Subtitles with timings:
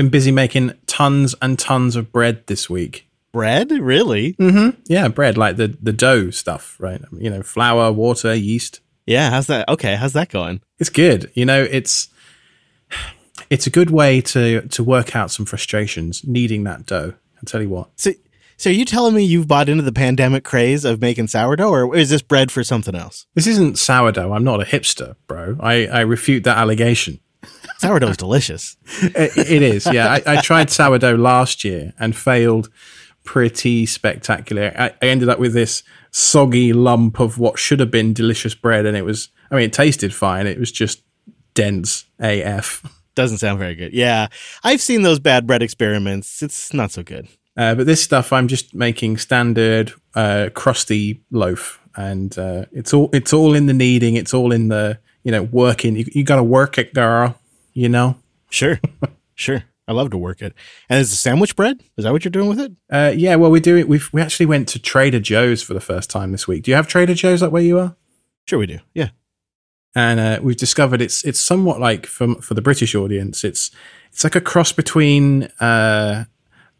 [0.00, 3.06] Been busy making tons and tons of bread this week.
[3.32, 3.70] Bread?
[3.70, 4.32] Really?
[4.32, 4.80] Mm-hmm.
[4.86, 7.02] Yeah, bread like the the dough stuff, right?
[7.12, 8.80] You know, flour, water, yeast.
[9.04, 9.68] Yeah, how's that?
[9.68, 10.62] Okay, how's that going?
[10.78, 11.30] It's good.
[11.34, 12.08] You know, it's
[13.50, 17.12] it's a good way to to work out some frustrations needing that dough.
[17.36, 17.90] I'll tell you what.
[17.96, 18.12] So,
[18.56, 21.94] so are you telling me you've bought into the pandemic craze of making sourdough, or
[21.94, 23.26] is this bread for something else?
[23.34, 24.32] This isn't sourdough.
[24.32, 25.58] I'm not a hipster, bro.
[25.60, 27.20] I, I refute that allegation.
[27.80, 28.76] Sourdough's delicious.
[29.00, 30.12] it, it is, yeah.
[30.12, 32.68] I, I, tried sourdough last year and failed
[33.24, 34.74] pretty spectacular.
[34.78, 38.84] I, I ended up with this soggy lump of what should have been delicious bread,
[38.84, 39.30] and it was.
[39.50, 40.46] I mean, it tasted fine.
[40.46, 41.02] It was just
[41.54, 42.84] dense AF.
[43.14, 43.92] Doesn't sound very good.
[43.92, 44.28] Yeah,
[44.62, 46.42] I've seen those bad bread experiments.
[46.42, 47.28] It's not so good.
[47.56, 53.08] Uh, but this stuff, I'm just making standard uh, crusty loaf, and uh, it's all
[53.14, 54.16] it's all in the kneading.
[54.16, 55.96] It's all in the you know working.
[55.96, 57.39] You, you got to work it, girl.
[57.72, 58.16] You know.
[58.50, 58.80] Sure,
[59.34, 59.64] sure.
[59.86, 60.54] I love to work it.
[60.88, 61.82] And is the sandwich bread?
[61.96, 62.72] Is that what you're doing with it?
[62.88, 63.34] Uh, yeah.
[63.34, 63.88] Well, we do it.
[63.88, 66.64] We we actually went to Trader Joe's for the first time this week.
[66.64, 67.96] Do you have Trader Joe's like where you are?
[68.46, 68.78] Sure, we do.
[68.94, 69.10] Yeah
[69.94, 73.70] and uh, we've discovered it's it's somewhat like for for the British audience, it's
[74.12, 76.24] it's like a cross between uh,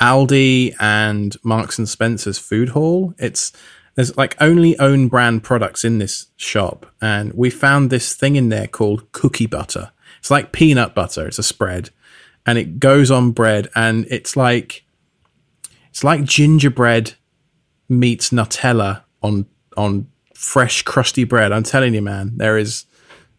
[0.00, 3.14] Aldi and Marks and Spencer's food hall.
[3.18, 3.52] It's
[3.96, 8.48] there's like only own brand products in this shop, and we found this thing in
[8.48, 9.91] there called cookie butter.
[10.20, 11.26] It's like peanut butter.
[11.26, 11.90] It's a spread,
[12.46, 14.84] and it goes on bread, and it's like
[15.88, 17.14] it's like gingerbread
[17.88, 19.46] meets Nutella on
[19.77, 21.52] on fresh crusty bread.
[21.52, 22.86] I'm telling you, man, there is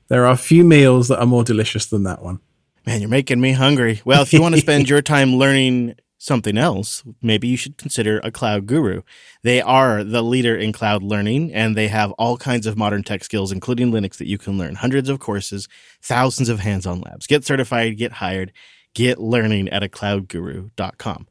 [0.09, 2.39] there are a few meals that are more delicious than that one.
[2.85, 4.01] Man, you're making me hungry.
[4.03, 8.19] Well, if you want to spend your time learning something else, maybe you should consider
[8.23, 9.02] a cloud guru.
[9.41, 13.23] They are the leader in cloud learning and they have all kinds of modern tech
[13.23, 14.75] skills, including Linux that you can learn.
[14.75, 15.67] Hundreds of courses,
[16.03, 17.25] thousands of hands-on labs.
[17.25, 18.53] Get certified, get hired,
[18.94, 21.28] get learning at a cloudguru.com.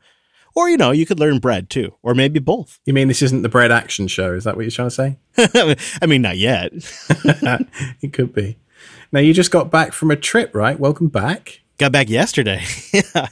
[0.57, 2.81] Or, you know, you could learn bread too, or maybe both.
[2.85, 4.35] You mean this isn't the bread action show?
[4.35, 5.77] Is that what you're trying to say?
[6.03, 6.73] I mean, not yet.
[8.03, 8.59] it could be.
[9.13, 10.79] Now, you just got back from a trip, right?
[10.79, 11.61] Welcome back.
[11.79, 12.63] Got back yesterday.
[12.93, 13.29] yeah.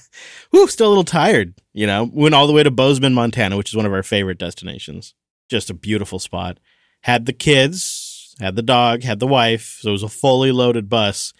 [0.50, 1.54] Whew, still a little tired.
[1.72, 4.38] You know, went all the way to Bozeman, Montana, which is one of our favorite
[4.38, 5.14] destinations.
[5.48, 6.58] Just a beautiful spot.
[7.02, 9.78] Had the kids, had the dog, had the wife.
[9.80, 11.32] So it was a fully loaded bus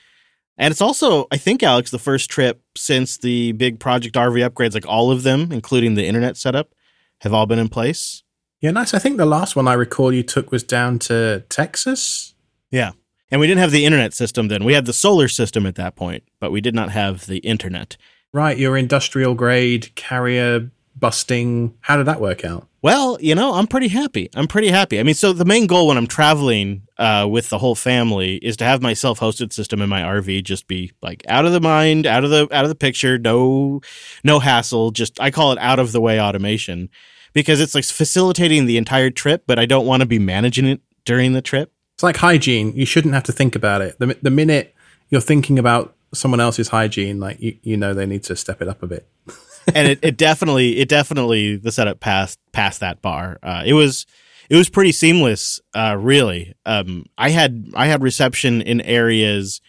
[0.59, 4.75] and it's also, I think, Alex, the first trip since the big Project RV upgrades,
[4.75, 6.75] like all of them, including the internet setup,
[7.21, 8.25] have all been in place.
[8.61, 8.93] Yeah, nice.
[8.93, 12.35] I think the last one I recall you took was down to Texas.
[12.73, 12.91] Yeah.
[13.31, 14.65] And we didn't have the internet system then.
[14.65, 17.97] We had the solar system at that point, but we did not have the internet.
[18.33, 18.59] Right.
[18.59, 21.75] Your industrial grade carrier busting.
[21.81, 22.67] How did that work out?
[22.81, 24.31] Well, you know, I'm pretty happy.
[24.35, 25.01] I'm pretty happy.
[25.01, 28.57] I mean, so the main goal when I'm traveling uh, with the whole family is
[28.59, 32.07] to have my self-hosted system in my RV just be like out of the mind,
[32.07, 33.81] out of the out of the picture, no
[34.23, 34.93] no hassle.
[34.93, 36.89] Just I call it out of the way automation
[37.33, 40.81] because it's like facilitating the entire trip, but I don't want to be managing it
[41.05, 41.73] during the trip.
[41.95, 42.73] It's like hygiene.
[42.77, 43.99] You shouldn't have to think about it.
[43.99, 44.73] The the minute
[45.11, 48.69] you're thinking about someone else's hygiene, like you, you know they need to step it
[48.69, 49.09] up a bit.
[49.75, 53.39] and it, it definitely it definitely the setup passed past that bar.
[53.43, 54.07] Uh, it was
[54.49, 56.55] it was pretty seamless, uh, really.
[56.65, 59.61] Um, I had I had reception in areas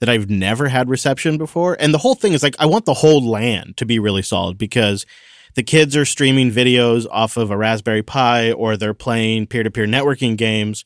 [0.00, 2.94] that I've never had reception before, and the whole thing is like I want the
[2.94, 5.06] whole LAN to be really solid because
[5.54, 9.70] the kids are streaming videos off of a Raspberry Pi or they're playing peer to
[9.70, 10.84] peer networking games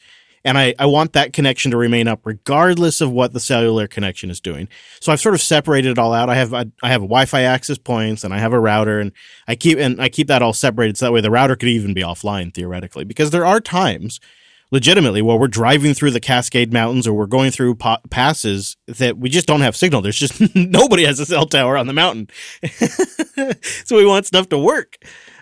[0.48, 4.31] and I, I want that connection to remain up regardless of what the cellular connection
[4.31, 4.66] is doing.
[4.98, 6.31] So I've sort of separated it all out.
[6.31, 9.12] I have I, I have Wi-Fi access points and I have a router and
[9.47, 11.92] I keep and I keep that all separated so that way the router could even
[11.92, 14.20] be offline theoretically because there are times
[14.70, 19.19] legitimately while we're driving through the Cascade Mountains or we're going through pa- passes that
[19.19, 20.00] we just don't have signal.
[20.00, 22.28] There's just nobody has a cell tower on the mountain.
[23.84, 24.97] so we want stuff to work.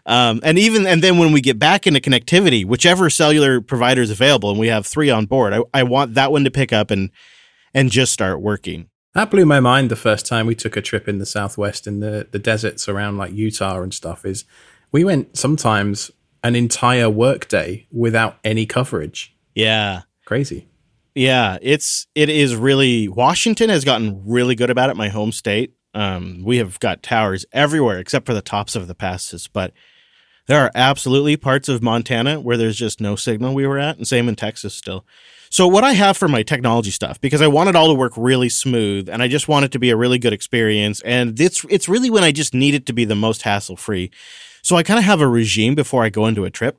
[0.07, 4.11] Um, and even and then when we get back into connectivity, whichever cellular provider is
[4.11, 6.91] available, and we have three on board, I, I want that one to pick up
[6.93, 7.11] and
[7.75, 8.89] and just start working.
[9.15, 11.99] That blew my mind the first time we took a trip in the southwest in
[12.01, 14.25] the the deserts around like Utah and stuff.
[14.25, 14.45] Is
[14.93, 16.13] we went sometimes
[16.45, 19.35] an entire workday without any coverage.
[19.57, 20.69] Yeah, crazy.
[21.17, 24.97] Yeah, it's it is really Washington has gotten really good about it.
[24.97, 28.95] My home state, um, we have got towers everywhere except for the tops of the
[28.95, 29.73] passes, but
[30.47, 34.07] there are absolutely parts of Montana where there's just no signal we were at, and
[34.07, 35.05] same in Texas still.
[35.51, 38.13] So what I have for my technology stuff, because I want it all to work
[38.17, 41.01] really smooth and I just want it to be a really good experience.
[41.03, 44.11] And it's, it's really when I just need it to be the most hassle free.
[44.63, 46.79] So I kind of have a regime before I go into a trip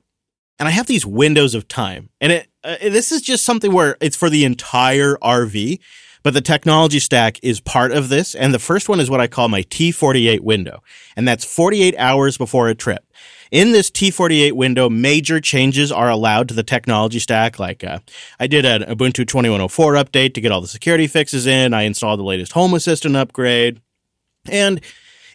[0.59, 3.95] and I have these windows of time and it, uh, this is just something where
[4.01, 5.79] it's for the entire RV,
[6.23, 8.35] But the technology stack is part of this.
[8.35, 10.83] And the first one is what I call my T48 window.
[11.15, 13.05] And that's 48 hours before a trip.
[13.51, 17.59] In this T48 window, major changes are allowed to the technology stack.
[17.59, 17.99] Like uh,
[18.39, 21.73] I did an Ubuntu 2104 update to get all the security fixes in.
[21.73, 23.81] I installed the latest Home Assistant upgrade.
[24.49, 24.81] And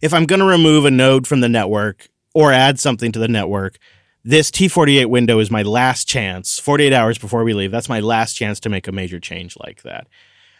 [0.02, 3.28] if I'm going to remove a node from the network or add something to the
[3.28, 3.78] network,
[4.24, 7.72] this T48 window is my last chance, 48 hours before we leave.
[7.72, 10.06] That's my last chance to make a major change like that.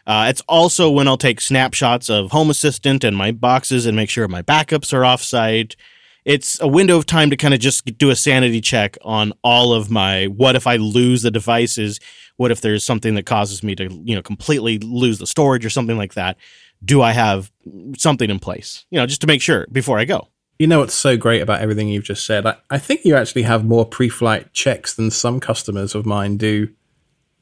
[0.05, 4.11] Uh, it's also when I'll take snapshots of Home Assistant and my boxes and make
[4.11, 5.77] sure my backups are offsite.
[6.25, 9.73] It's a window of time to kind of just do a sanity check on all
[9.73, 11.99] of my what if I lose the devices?
[12.37, 15.71] What if there's something that causes me to, you know, completely lose the storage or
[15.71, 16.37] something like that?
[16.85, 17.51] Do I have
[17.97, 18.85] something in place?
[18.91, 20.29] You know, just to make sure before I go.
[20.59, 22.47] You know what's so great about everything you've just said?
[22.47, 26.37] I, I think you actually have more pre flight checks than some customers of mine
[26.37, 26.69] do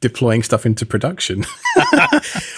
[0.01, 1.45] deploying stuff into production.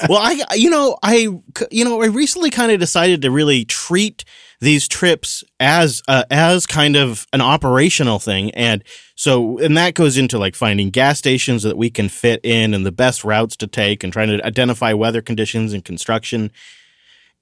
[0.08, 1.28] well, I, you know, I,
[1.70, 4.24] you know, I recently kind of decided to really treat
[4.62, 8.50] these trips as, uh, as kind of an operational thing.
[8.52, 8.82] And
[9.14, 12.86] so, and that goes into like finding gas stations that we can fit in and
[12.86, 16.50] the best routes to take and trying to identify weather conditions and construction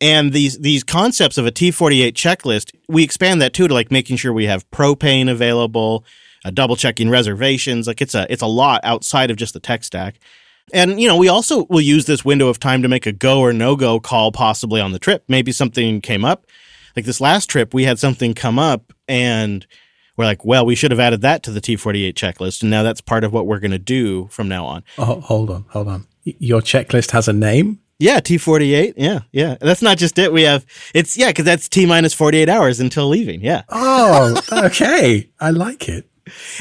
[0.01, 4.17] and these these concepts of a T48 checklist, we expand that too to like making
[4.17, 6.05] sure we have propane available,
[6.45, 7.87] uh, double checking reservations.
[7.87, 10.19] Like it's a it's a lot outside of just the tech stack.
[10.73, 13.41] And you know, we also will use this window of time to make a go
[13.41, 15.25] or no go call possibly on the trip.
[15.29, 16.47] Maybe something came up.
[17.01, 19.67] Like this last trip, we had something come up and
[20.19, 22.61] we're like, well, we should have added that to the T48 checklist.
[22.61, 24.85] And now that's part of what we're going to do from now on.
[24.99, 26.07] Oh, hold on, hold on.
[26.25, 27.81] Your checklist has a name?
[27.99, 28.93] Yeah, T48.
[28.99, 29.57] Yeah, yeah.
[29.63, 30.31] That's not just it.
[30.31, 33.41] We have it's yeah, because that's T minus 48 hours until leaving.
[33.41, 33.63] Yeah.
[33.71, 35.31] Oh, okay.
[35.41, 36.07] I like it.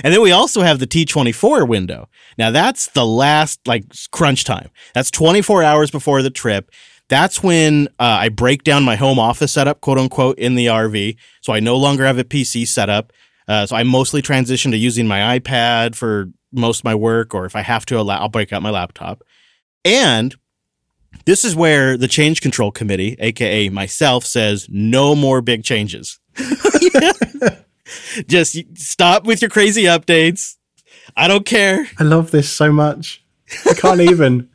[0.05, 2.07] And then we also have the T24 window.
[2.37, 4.69] Now that's the last like crunch time.
[4.93, 6.71] That's 24 hours before the trip.
[7.09, 11.17] That's when uh, I break down my home office setup, quote unquote, in the RV.
[11.41, 13.11] So I no longer have a PC setup.
[13.47, 17.45] Uh, so I mostly transition to using my iPad for most of my work, or
[17.45, 19.23] if I have to, I'll break out my laptop.
[19.83, 20.35] And
[21.25, 26.19] this is where the change control committee, aka myself, says no more big changes.
[28.27, 30.57] Just stop with your crazy updates.
[31.17, 31.87] I don't care.
[31.97, 33.23] I love this so much.
[33.65, 34.49] I can't even.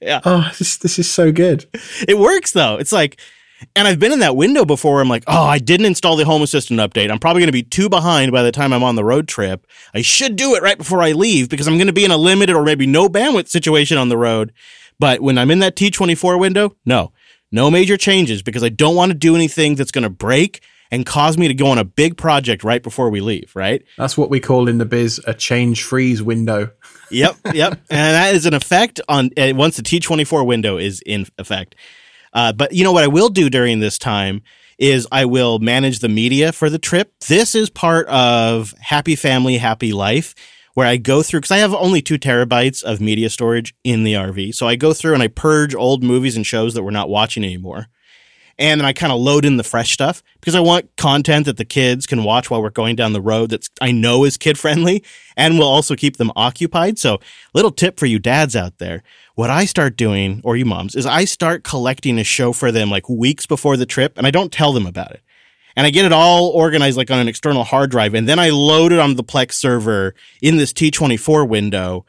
[0.00, 0.20] Yeah.
[0.24, 1.66] Oh, this this is so good.
[2.06, 2.76] It works though.
[2.76, 3.20] It's like
[3.74, 5.00] and I've been in that window before.
[5.00, 7.10] I'm like, oh, I didn't install the Home Assistant update.
[7.10, 9.66] I'm probably going to be too behind by the time I'm on the road trip.
[9.94, 12.16] I should do it right before I leave because I'm going to be in a
[12.16, 14.52] limited or maybe no bandwidth situation on the road.
[14.98, 17.12] But when I'm in that T24 window, no,
[17.50, 21.04] no major changes because I don't want to do anything that's going to break and
[21.04, 23.84] cause me to go on a big project right before we leave, right?
[23.96, 26.70] That's what we call in the biz a change freeze window.
[27.10, 27.72] yep, yep.
[27.90, 31.74] And that is an effect on uh, once the T24 window is in effect.
[32.32, 34.42] Uh, but you know what I will do during this time
[34.78, 37.12] is I will manage the media for the trip.
[37.26, 40.34] This is part of Happy Family, Happy Life
[40.78, 44.12] where I go through because I have only two terabytes of media storage in the
[44.12, 44.54] RV.
[44.54, 47.42] So I go through and I purge old movies and shows that we're not watching
[47.42, 47.88] anymore.
[48.58, 51.58] And then I kind of load in the fresh stuff because I want content that
[51.58, 54.58] the kids can watch while we're going down the road that's I know is kid
[54.58, 55.04] friendly
[55.36, 56.98] and will also keep them occupied.
[56.98, 57.20] So
[57.54, 59.02] little tip for you dads out there.
[59.36, 62.90] What I start doing, or you moms, is I start collecting a show for them
[62.90, 65.22] like weeks before the trip and I don't tell them about it
[65.78, 68.12] and I get it all organized like on an external hard drive.
[68.12, 72.04] And then I load it on the Plex server in this T24 window.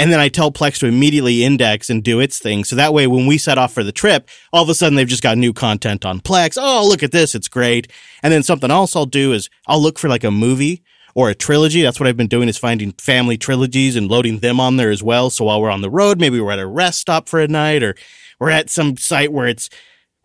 [0.00, 2.64] And then I tell Plex to immediately index and do its thing.
[2.64, 5.06] So that way, when we set off for the trip, all of a sudden they've
[5.06, 6.56] just got new content on Plex.
[6.58, 7.34] Oh, look at this.
[7.34, 7.92] It's great.
[8.22, 10.82] And then something else I'll do is I'll look for like a movie
[11.14, 11.82] or a trilogy.
[11.82, 15.02] That's what I've been doing is finding family trilogies and loading them on there as
[15.02, 15.28] well.
[15.28, 17.82] So while we're on the road, maybe we're at a rest stop for a night
[17.82, 17.94] or
[18.38, 19.68] we're at some site where it's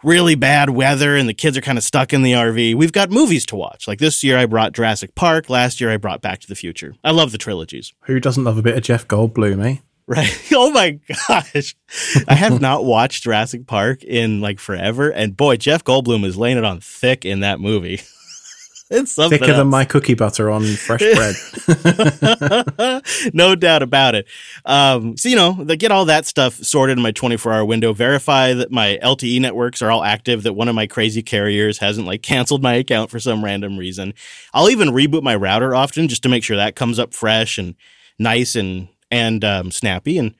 [0.05, 3.09] really bad weather and the kids are kind of stuck in the RV, we've got
[3.09, 3.87] movies to watch.
[3.87, 5.49] Like this year, I brought Jurassic Park.
[5.49, 6.93] Last year, I brought Back to the Future.
[7.03, 7.91] I love the trilogies.
[8.03, 9.77] Who doesn't love a bit of Jeff Goldblum, eh?
[10.07, 10.31] Right.
[10.57, 11.75] Oh my gosh.
[12.27, 15.09] I have not watched Jurassic Park in like forever.
[15.09, 18.01] And boy, Jeff Goldblum is laying it on thick in that movie.
[18.95, 19.59] it's something thicker else.
[19.59, 23.01] than my cookie butter on fresh bread.
[23.33, 24.27] no doubt about it.
[24.65, 27.93] Um, so you know, they get all that stuff sorted in my 24 hour window.
[27.93, 30.43] Verify that my LTE networks are all active.
[30.43, 34.13] That one of my crazy carriers hasn't like canceled my account for some random reason.
[34.53, 37.75] I'll even reboot my router often just to make sure that comes up fresh and
[38.17, 40.33] nice and and um, snappy and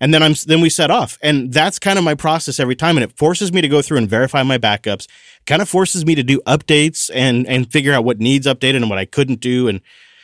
[0.00, 2.96] and then I'm then we set off, and that's kind of my process every time,
[2.96, 5.06] and it forces me to go through and verify my backups.
[5.46, 8.90] Kind of forces me to do updates and and figure out what needs updated and
[8.90, 9.80] what I couldn't do, and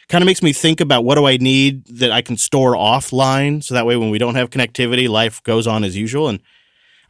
[0.09, 3.63] kind of makes me think about what do I need that I can store offline,
[3.63, 6.29] so that way when we don't have connectivity, life goes on as usual.
[6.29, 6.41] And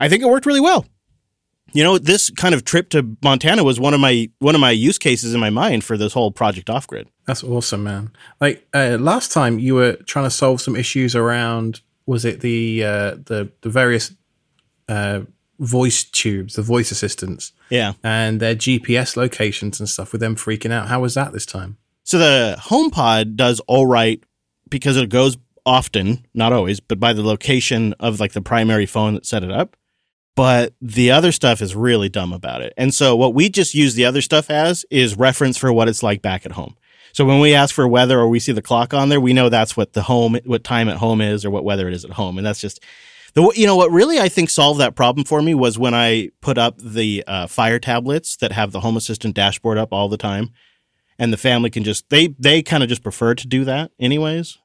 [0.00, 0.86] I think it worked really well.
[1.72, 4.70] You know, this kind of trip to Montana was one of my one of my
[4.70, 7.08] use cases in my mind for this whole project off grid.
[7.26, 8.12] That's awesome, man.
[8.40, 12.84] Like uh, last time, you were trying to solve some issues around was it the
[12.84, 14.14] uh, the the various
[14.88, 15.22] uh,
[15.58, 17.92] voice tubes, the voice assistants, Yeah.
[18.02, 20.88] and their GPS locations and stuff with them freaking out.
[20.88, 21.76] How was that this time?
[22.04, 24.22] So the HomePod does all right
[24.68, 29.14] because it goes often, not always, but by the location of like the primary phone
[29.14, 29.76] that set it up.
[30.36, 32.74] But the other stuff is really dumb about it.
[32.76, 36.02] And so what we just use the other stuff as is reference for what it's
[36.02, 36.76] like back at home.
[37.14, 39.48] So when we ask for weather or we see the clock on there, we know
[39.48, 42.10] that's what the home, what time at home is or what weather it is at
[42.12, 42.36] home.
[42.36, 42.80] And that's just
[43.36, 46.30] the, you know, what really I think solved that problem for me was when I
[46.40, 50.16] put up the uh, fire tablets that have the home assistant dashboard up all the
[50.16, 50.50] time
[51.18, 54.58] and the family can just they they kind of just prefer to do that anyways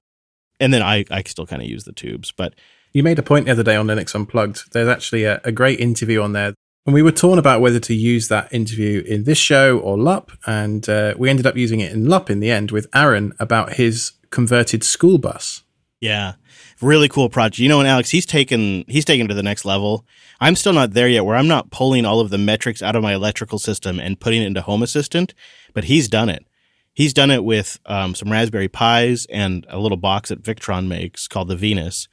[0.59, 2.53] and then i i still kind of use the tubes but
[2.93, 4.73] You made a point the other day on Linux Unplugged.
[4.73, 6.53] There's actually a, a great interview on there.
[6.85, 10.31] And we were torn about whether to use that interview in this show or LUP.
[10.45, 13.73] And uh, we ended up using it in LUP in the end with Aaron about
[13.73, 15.63] his converted school bus.
[16.01, 16.33] yeah
[16.81, 20.05] really cool project you know and alex he's taken he's taken to the next level
[20.39, 23.03] i'm still not there yet where i'm not pulling all of the metrics out of
[23.03, 25.33] my electrical system and putting it into home assistant
[25.73, 26.45] but he's done it
[26.93, 31.27] he's done it with um, some raspberry pis and a little box that victron makes
[31.27, 32.07] called the venus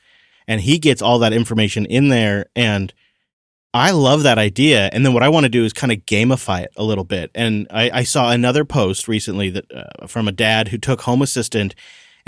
[0.46, 2.92] and he gets all that information in there and
[3.74, 4.88] I love that idea.
[4.92, 7.30] And then what I want to do is kind of gamify it a little bit.
[7.34, 11.20] And I, I saw another post recently that uh, from a dad who took Home
[11.20, 11.74] Assistant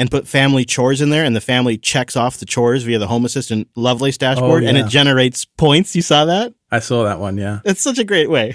[0.00, 3.06] and put family chores in there, and the family checks off the chores via the
[3.06, 4.86] Home Assistant Lovelace dashboard, and yeah.
[4.86, 5.94] it generates points.
[5.94, 6.54] You saw that?
[6.70, 7.60] I saw that one, yeah.
[7.66, 8.54] It's such a great way.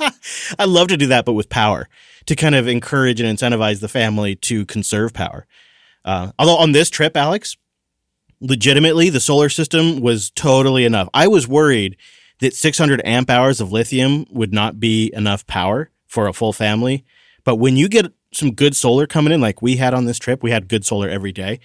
[0.58, 1.90] I love to do that, but with power
[2.24, 5.46] to kind of encourage and incentivize the family to conserve power.
[6.06, 7.58] Uh, although on this trip, Alex,
[8.40, 11.10] legitimately, the solar system was totally enough.
[11.12, 11.98] I was worried
[12.40, 17.04] that 600 amp hours of lithium would not be enough power for a full family.
[17.44, 20.42] But when you get some good solar coming in, like we had on this trip,
[20.42, 21.60] we had good solar every day,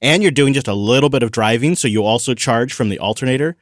[0.00, 2.98] and you're doing just a little bit of driving, so you also charge from the
[2.98, 3.56] alternator.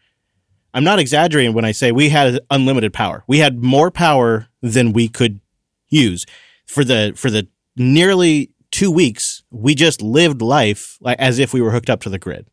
[0.75, 3.25] I'm not exaggerating when I say we had unlimited power.
[3.27, 5.41] We had more power than we could
[5.89, 6.25] use
[6.67, 9.43] for the for the nearly two weeks.
[9.51, 12.47] We just lived life as if we were hooked up to the grid,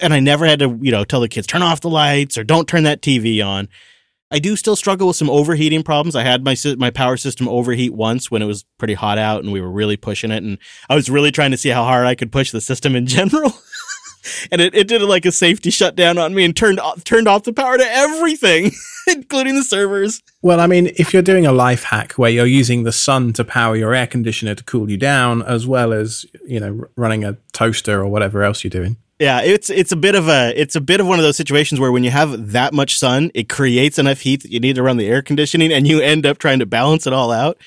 [0.00, 2.44] and I never had to you know tell the kids turn off the lights or
[2.44, 3.68] don't turn that TV on.
[4.30, 6.14] I do still struggle with some overheating problems.
[6.14, 9.52] I had my my power system overheat once when it was pretty hot out and
[9.52, 10.58] we were really pushing it, and
[10.88, 13.52] I was really trying to see how hard I could push the system in general.
[14.52, 17.44] and it, it did like a safety shutdown on me and turned off, turned off
[17.44, 18.72] the power to everything,
[19.06, 20.22] including the servers.
[20.42, 23.44] Well, I mean, if you're doing a life hack where you're using the sun to
[23.44, 27.38] power your air conditioner to cool you down, as well as you know running a
[27.52, 30.80] toaster or whatever else you're doing, Yeah, it's it's a bit of a it's a
[30.80, 33.98] bit of one of those situations where when you have that much sun, it creates
[33.98, 36.60] enough heat that you need to run the air conditioning, and you end up trying
[36.60, 37.58] to balance it all out.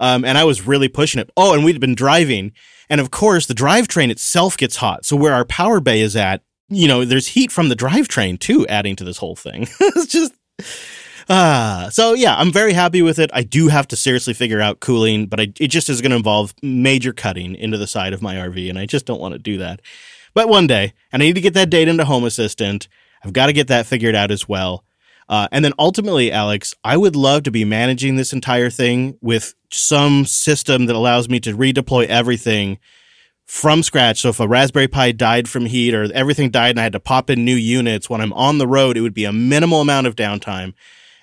[0.00, 1.30] Um, and I was really pushing it.
[1.36, 2.52] Oh, and we'd been driving,
[2.90, 5.06] and of course the drivetrain itself gets hot.
[5.06, 8.66] So where our power bay is at, you know, there's heat from the drivetrain too,
[8.66, 9.62] adding to this whole thing.
[9.80, 10.34] it's just
[11.30, 11.88] ah.
[11.90, 13.30] so yeah, I'm very happy with it.
[13.32, 16.16] I do have to seriously figure out cooling, but I, it just is going to
[16.18, 19.38] involve major cutting into the side of my RV, and I just don't want to
[19.38, 19.80] do that.
[20.34, 22.88] But one day, and I need to get that data into Home Assistant.
[23.24, 24.84] I've got to get that figured out as well.
[25.28, 29.54] Uh, and then ultimately, Alex, I would love to be managing this entire thing with
[29.70, 32.78] some system that allows me to redeploy everything
[33.44, 34.20] from scratch.
[34.20, 37.00] So if a Raspberry Pi died from heat or everything died and I had to
[37.00, 40.06] pop in new units when I'm on the road, it would be a minimal amount
[40.06, 40.74] of downtime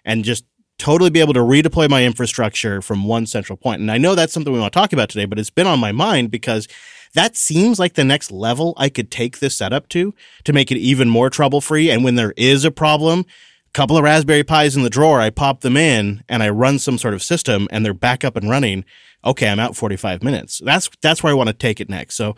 [0.03, 0.43] and just
[0.77, 3.81] totally be able to redeploy my infrastructure from one central point.
[3.81, 5.79] And I know that's something we want to talk about today, but it's been on
[5.79, 6.67] my mind because
[7.15, 10.77] that seems like the next level I could take this setup to to make it
[10.77, 11.89] even more trouble free.
[11.89, 15.29] And when there is a problem, a couple of Raspberry Pis in the drawer, I
[15.29, 18.49] pop them in and I run some sort of system and they're back up and
[18.49, 18.85] running.
[19.23, 20.61] Okay, I'm out 45 minutes.
[20.63, 22.15] That's that's where I want to take it next.
[22.15, 22.35] So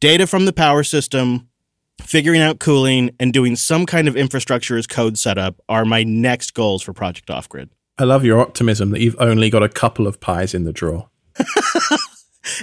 [0.00, 1.48] data from the power system,
[2.02, 6.52] figuring out cooling, and doing some kind of infrastructure as code setup are my next
[6.52, 7.70] goals for Project Off Grid.
[7.96, 11.08] I love your optimism that you've only got a couple of pies in the drawer.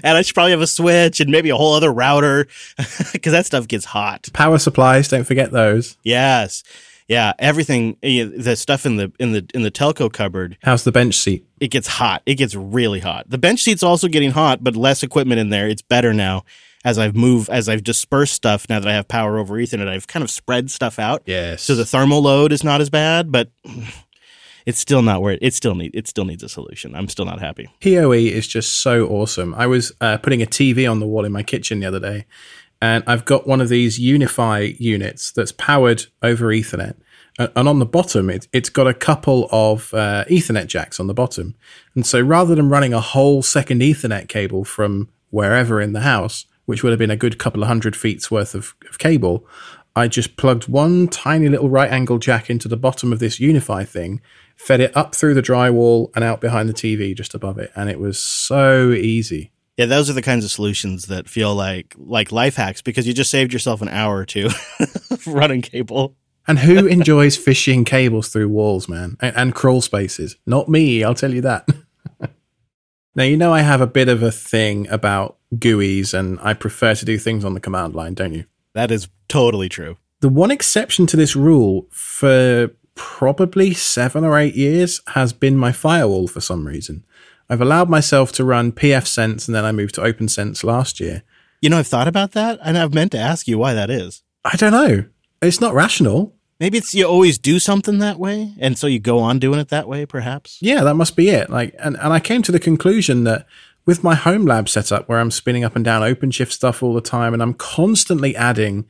[0.03, 2.47] And I should probably have a switch and maybe a whole other router
[3.13, 4.29] because that stuff gets hot.
[4.33, 5.97] Power supplies, don't forget those.
[6.03, 6.63] Yes.
[7.07, 10.91] Yeah, everything eh, the stuff in the in the in the telco cupboard, How's the
[10.91, 11.45] bench seat?
[11.61, 12.21] it gets hot.
[12.25, 13.29] It gets really hot.
[13.29, 15.69] The bench seat's also getting hot, but less equipment in there.
[15.69, 16.43] It's better now
[16.83, 19.87] as I've moved as I've dispersed stuff now that I have power over Ethernet.
[19.87, 21.23] I've kind of spread stuff out.
[21.25, 21.63] Yes.
[21.63, 23.51] So the thermal load is not as bad, but
[24.67, 26.93] it's still not where it, it still need it still needs a solution.
[26.93, 27.69] I'm still not happy.
[27.81, 29.55] PoE is just so awesome.
[29.55, 32.25] I was uh, putting a TV on the wall in my kitchen the other day,
[32.81, 36.95] and I've got one of these UniFi units that's powered over Ethernet.
[37.39, 41.13] and on the bottom, it, it's got a couple of uh, Ethernet jacks on the
[41.13, 41.55] bottom.
[41.95, 46.45] And so rather than running a whole second Ethernet cable from wherever in the house,
[46.65, 49.47] which would have been a good couple of hundred feet's worth of, of cable,
[49.95, 53.87] I just plugged one tiny little right angle jack into the bottom of this UniFi
[53.87, 54.21] thing,
[54.57, 57.71] fed it up through the drywall and out behind the TV just above it.
[57.75, 59.51] And it was so easy.
[59.77, 63.13] Yeah, those are the kinds of solutions that feel like like life hacks because you
[63.13, 64.49] just saved yourself an hour or two
[65.27, 66.15] running cable.
[66.47, 70.37] And who enjoys fishing cables through walls, man, and, and crawl spaces?
[70.45, 71.67] Not me, I'll tell you that.
[73.15, 76.95] now you know I have a bit of a thing about GUIs, and I prefer
[76.95, 78.45] to do things on the command line, don't you?
[78.73, 79.97] That is totally true.
[80.21, 85.71] The one exception to this rule for probably seven or eight years has been my
[85.71, 87.05] firewall for some reason.
[87.49, 91.23] I've allowed myself to run pfSense and then I moved to OPNsense last year.
[91.61, 94.23] You know, I've thought about that and I've meant to ask you why that is.
[94.43, 95.05] I don't know.
[95.41, 96.35] It's not rational.
[96.59, 99.69] Maybe it's you always do something that way and so you go on doing it
[99.69, 100.57] that way perhaps.
[100.61, 101.49] Yeah, that must be it.
[101.49, 103.45] Like and, and I came to the conclusion that
[103.85, 107.01] with my home lab setup where I'm spinning up and down OpenShift stuff all the
[107.01, 108.85] time and I'm constantly adding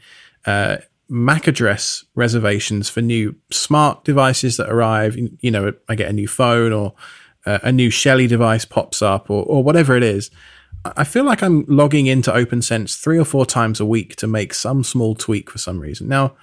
[0.45, 0.77] uh,
[1.09, 5.17] MAC address reservations for new smart devices that arrive.
[5.17, 6.93] You know, I get a new phone or
[7.45, 10.29] a new Shelly device pops up or, or whatever it is,
[10.95, 14.53] I feel like I'm logging into OPNsense three or four times a week to make
[14.53, 16.07] some small tweak for some reason.
[16.07, 16.35] Now,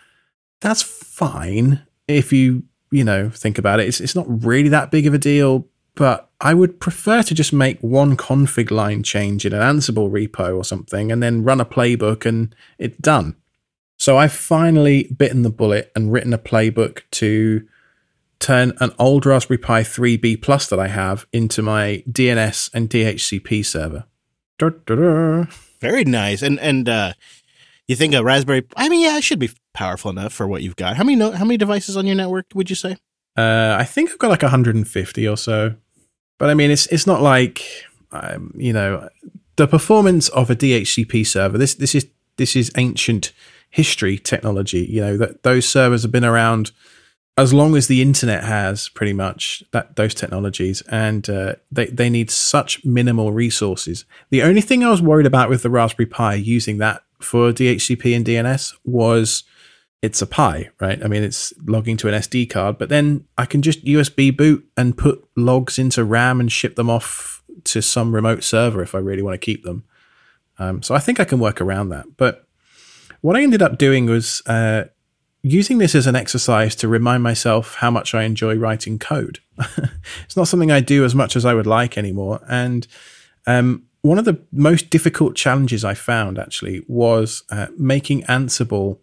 [0.61, 3.89] that's fine if you, you know, think about it.
[3.89, 7.53] It's, it's not really that big of a deal, but I would prefer to just
[7.53, 11.65] make one config line change in an Ansible repo or something and then run a
[11.65, 13.37] playbook and it's done.
[13.99, 17.67] So I've finally bitten the bullet and written a playbook to
[18.39, 23.65] turn an old Raspberry Pi 3B Plus that I have into my DNS and DHCP
[23.65, 24.05] server.
[24.59, 25.45] Da, da, da.
[25.81, 26.43] Very nice.
[26.43, 27.13] And and uh,
[27.87, 28.67] you think a Raspberry?
[28.77, 30.97] I mean, yeah, it should be powerful enough for what you've got.
[30.97, 32.97] How many how many devices on your network would you say?
[33.37, 35.75] Uh, I think I've got like 150 or so.
[36.39, 37.63] But I mean, it's it's not like
[38.13, 39.09] um, you know
[39.57, 41.59] the performance of a DHCP server.
[41.59, 43.33] This this is this is ancient
[43.75, 44.87] history technology.
[44.89, 46.71] You know that those servers have been around
[47.37, 50.81] as long as the internet has pretty much that those technologies.
[50.83, 54.05] And uh, they, they need such minimal resources.
[54.31, 58.15] The only thing i was worried about with the raspberry pi using that for dhcp
[58.15, 59.45] and dns was
[60.03, 61.03] it's a pi right?
[61.03, 64.69] I mean it's logging to an sd card but then i can just usb boot
[64.77, 68.99] and put logs into ram and ship them off to some remote server if i
[68.99, 69.85] really want to keep them.
[70.59, 72.17] Um, so i think i can work around that.
[72.17, 72.44] But
[73.25, 74.85] what i ended up doing was uh,
[75.45, 79.41] using this as an exercise to remind myself how much I enjoy writing code.
[80.25, 82.41] it's not something I do as much as I would like anymore.
[82.49, 82.87] And
[83.47, 89.01] um, one of the most difficult challenges I found actually was uh, making Ansible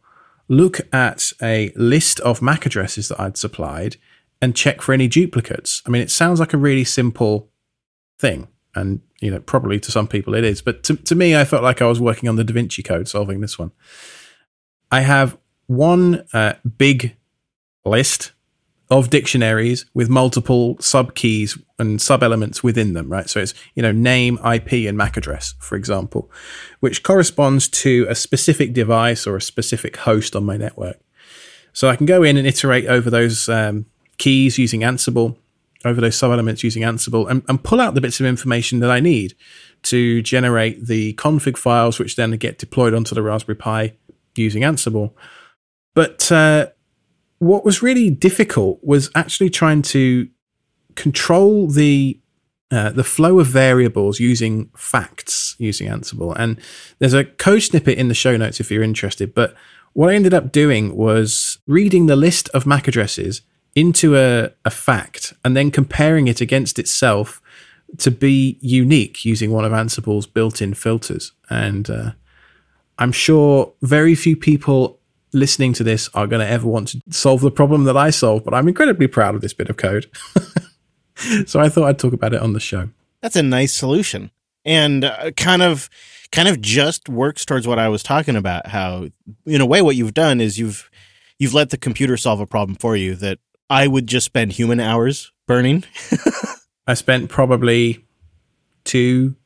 [0.47, 3.97] look at a list of MAC addresses that I'd supplied
[4.41, 5.83] and check for any duplicates.
[5.85, 7.51] I mean, it sounds like a really simple
[8.17, 8.47] thing.
[8.73, 10.61] And, you know, probably to some people it is.
[10.61, 13.07] But to, to me, I felt like I was working on the Da Vinci Code
[13.07, 13.71] solving this one.
[14.91, 17.15] I have one uh, big
[17.85, 18.31] list
[18.91, 23.29] of dictionaries with multiple sub keys and sub elements within them, right?
[23.29, 26.29] So it's, you know, name, IP, and MAC address, for example,
[26.81, 30.99] which corresponds to a specific device or a specific host on my network.
[31.71, 33.85] So I can go in and iterate over those um,
[34.17, 35.37] keys using Ansible,
[35.85, 38.91] over those sub elements using Ansible, and, and pull out the bits of information that
[38.91, 39.35] I need
[39.83, 43.93] to generate the config files, which then get deployed onto the Raspberry Pi
[44.35, 45.13] using Ansible.
[45.93, 46.67] But uh,
[47.39, 50.29] what was really difficult was actually trying to
[50.95, 52.19] control the
[52.71, 56.33] uh, the flow of variables using facts using Ansible.
[56.37, 56.57] And
[56.99, 59.33] there's a code snippet in the show notes if you're interested.
[59.33, 59.55] But
[59.91, 63.41] what I ended up doing was reading the list of MAC addresses
[63.75, 67.41] into a, a fact and then comparing it against itself
[67.97, 71.33] to be unique using one of Ansible's built in filters.
[71.49, 72.11] And uh,
[72.97, 74.99] I'm sure very few people
[75.33, 78.45] listening to this are going to ever want to solve the problem that I solved,
[78.45, 80.09] but I'm incredibly proud of this bit of code.
[81.45, 82.89] so I thought I'd talk about it on the show.
[83.21, 84.31] That's a nice solution.
[84.65, 85.89] And uh, kind of
[86.31, 89.09] kind of just works towards what I was talking about how
[89.45, 90.89] in a way what you've done is you've
[91.39, 93.39] you've let the computer solve a problem for you that
[93.71, 95.85] I would just spend human hours burning.
[96.87, 98.05] I spent probably
[98.83, 99.37] two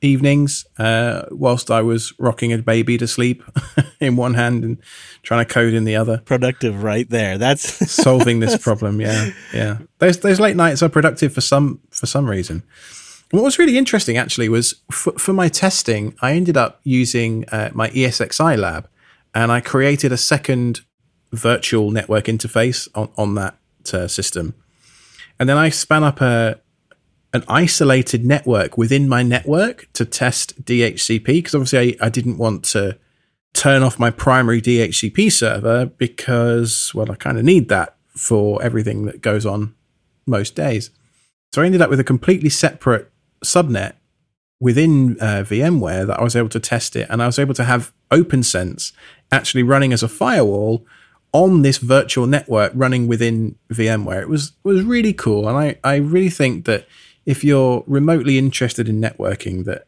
[0.00, 3.42] evenings uh, whilst I was rocking a baby to sleep
[4.00, 4.78] in one hand and
[5.24, 6.18] trying to code in the other.
[6.18, 7.36] Productive, right there.
[7.36, 9.00] That's solving this problem.
[9.00, 9.78] Yeah, yeah.
[9.98, 12.62] Those those late nights are productive for some for some reason.
[13.32, 17.70] what was really interesting actually was for, for my testing, I ended up using uh,
[17.74, 18.88] my ESXi lab,
[19.34, 20.82] and I created a second
[21.32, 23.56] virtual network interface on, on that
[23.92, 24.54] uh, system.
[25.38, 26.60] And then I span up a
[27.34, 32.64] an isolated network within my network to test DHCP because obviously I, I didn't want
[32.66, 32.96] to
[33.52, 39.06] turn off my primary DHCP server because, well, I kind of need that for everything
[39.06, 39.74] that goes on
[40.26, 40.90] most days.
[41.52, 43.10] So I ended up with a completely separate
[43.44, 43.94] subnet
[44.60, 47.64] within uh, VMware that I was able to test it, and I was able to
[47.64, 48.92] have OPNsense
[49.30, 50.86] actually running as a firewall
[51.34, 54.22] on this virtual network running within VMware.
[54.22, 56.86] It was was really cool, and I I really think that
[57.26, 59.86] if you're remotely interested in networking, that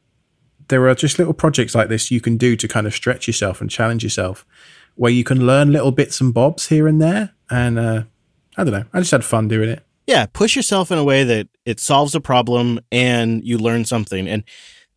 [0.68, 3.60] there are just little projects like this you can do to kind of stretch yourself
[3.60, 4.44] and challenge yourself,
[4.96, 7.32] where you can learn little bits and bobs here and there.
[7.48, 8.02] And uh,
[8.56, 9.84] I don't know, I just had fun doing it.
[10.08, 14.28] Yeah, push yourself in a way that it solves a problem and you learn something.
[14.28, 14.42] And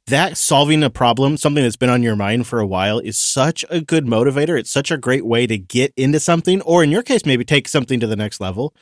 [0.10, 3.66] that solving a problem, something that's been on your mind for a while, is such
[3.70, 4.60] a good motivator.
[4.60, 7.68] It's such a great way to get into something, or in your case, maybe take
[7.68, 8.74] something to the next level.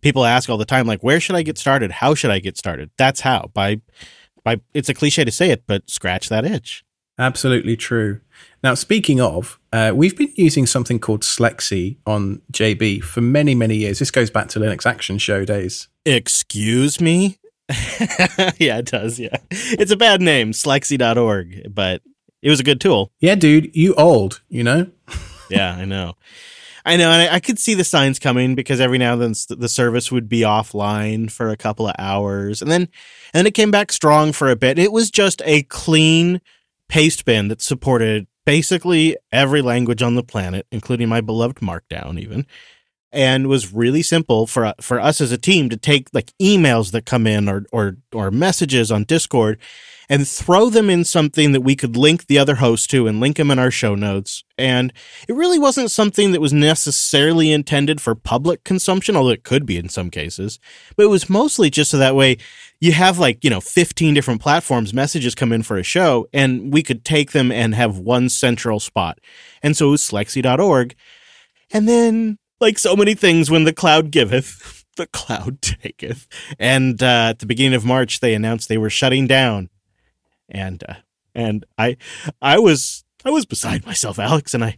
[0.00, 1.90] People ask all the time, like, where should I get started?
[1.90, 2.90] How should I get started?
[2.96, 3.80] That's how by
[4.44, 4.60] by.
[4.72, 6.84] It's a cliche to say it, but scratch that itch.
[7.18, 8.20] Absolutely true.
[8.62, 13.76] Now, speaking of, uh, we've been using something called Slexy on JB for many, many
[13.76, 13.98] years.
[13.98, 15.88] This goes back to Linux Action Show days.
[16.06, 17.39] Excuse me?
[18.58, 19.18] yeah, it does.
[19.18, 19.36] Yeah.
[19.50, 22.02] It's a bad name, slexy.org, but
[22.42, 23.12] it was a good tool.
[23.20, 24.90] Yeah, dude, you old, you know?
[25.50, 26.16] yeah, I know.
[26.84, 29.58] I know, and I, I, could see the signs coming because every now and then
[29.58, 33.52] the service would be offline for a couple of hours, and then and then it
[33.52, 34.78] came back strong for a bit.
[34.78, 36.40] It was just a clean
[36.88, 42.46] paste bin that supported basically every language on the planet, including my beloved Markdown, even
[43.12, 47.06] and was really simple for for us as a team to take like emails that
[47.06, 49.58] come in or or or messages on Discord
[50.10, 53.36] and throw them in something that we could link the other host to and link
[53.36, 54.42] them in our show notes.
[54.58, 54.92] And
[55.28, 59.76] it really wasn't something that was necessarily intended for public consumption, although it could be
[59.76, 60.58] in some cases.
[60.96, 62.38] But it was mostly just so that way
[62.80, 66.72] you have like, you know, 15 different platforms, messages come in for a show, and
[66.72, 69.20] we could take them and have one central spot.
[69.62, 70.96] And so it was slexy.org.
[71.70, 76.26] And then like so many things when the cloud giveth, the cloud taketh.
[76.58, 79.70] And uh, at the beginning of March, they announced they were shutting down,
[80.48, 80.94] and uh,
[81.34, 81.96] and I
[82.40, 84.76] I was I was beside myself, Alex, and I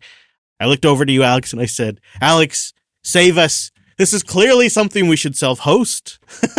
[0.61, 3.73] I looked over to you, Alex, and I said, Alex, save us.
[3.99, 6.19] This is clearly something we should self-host.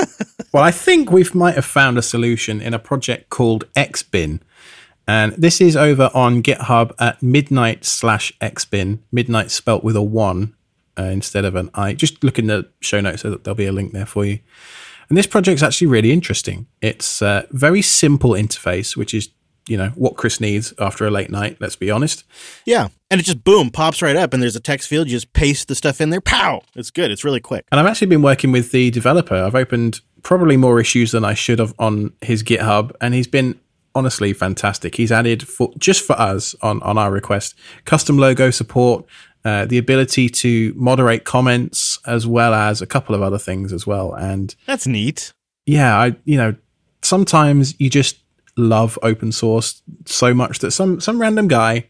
[0.53, 4.41] well, I think we might have found a solution in a project called ExBin.
[5.07, 10.55] And this is over on GitHub at midnight slash exbin, midnight spelt with a one,
[10.97, 11.93] uh, instead of an I.
[11.93, 14.39] Just look in the show notes, so there'll be a link there for you.
[15.09, 16.67] And this project's actually really interesting.
[16.81, 19.29] It's a very simple interface, which is
[19.67, 21.57] you know what Chris needs after a late night.
[21.59, 22.23] Let's be honest.
[22.65, 25.07] Yeah, and it just boom pops right up, and there's a text field.
[25.07, 26.21] You just paste the stuff in there.
[26.21, 26.63] Pow!
[26.75, 27.11] It's good.
[27.11, 27.65] It's really quick.
[27.71, 29.35] And I've actually been working with the developer.
[29.35, 33.59] I've opened probably more issues than I should have on his GitHub, and he's been
[33.95, 34.95] honestly fantastic.
[34.95, 39.05] He's added for just for us on on our request custom logo support,
[39.45, 43.85] uh, the ability to moderate comments as well as a couple of other things as
[43.85, 44.13] well.
[44.13, 45.33] And that's neat.
[45.65, 46.55] Yeah, I you know
[47.01, 48.17] sometimes you just
[48.55, 51.87] love open source so much that some some random guy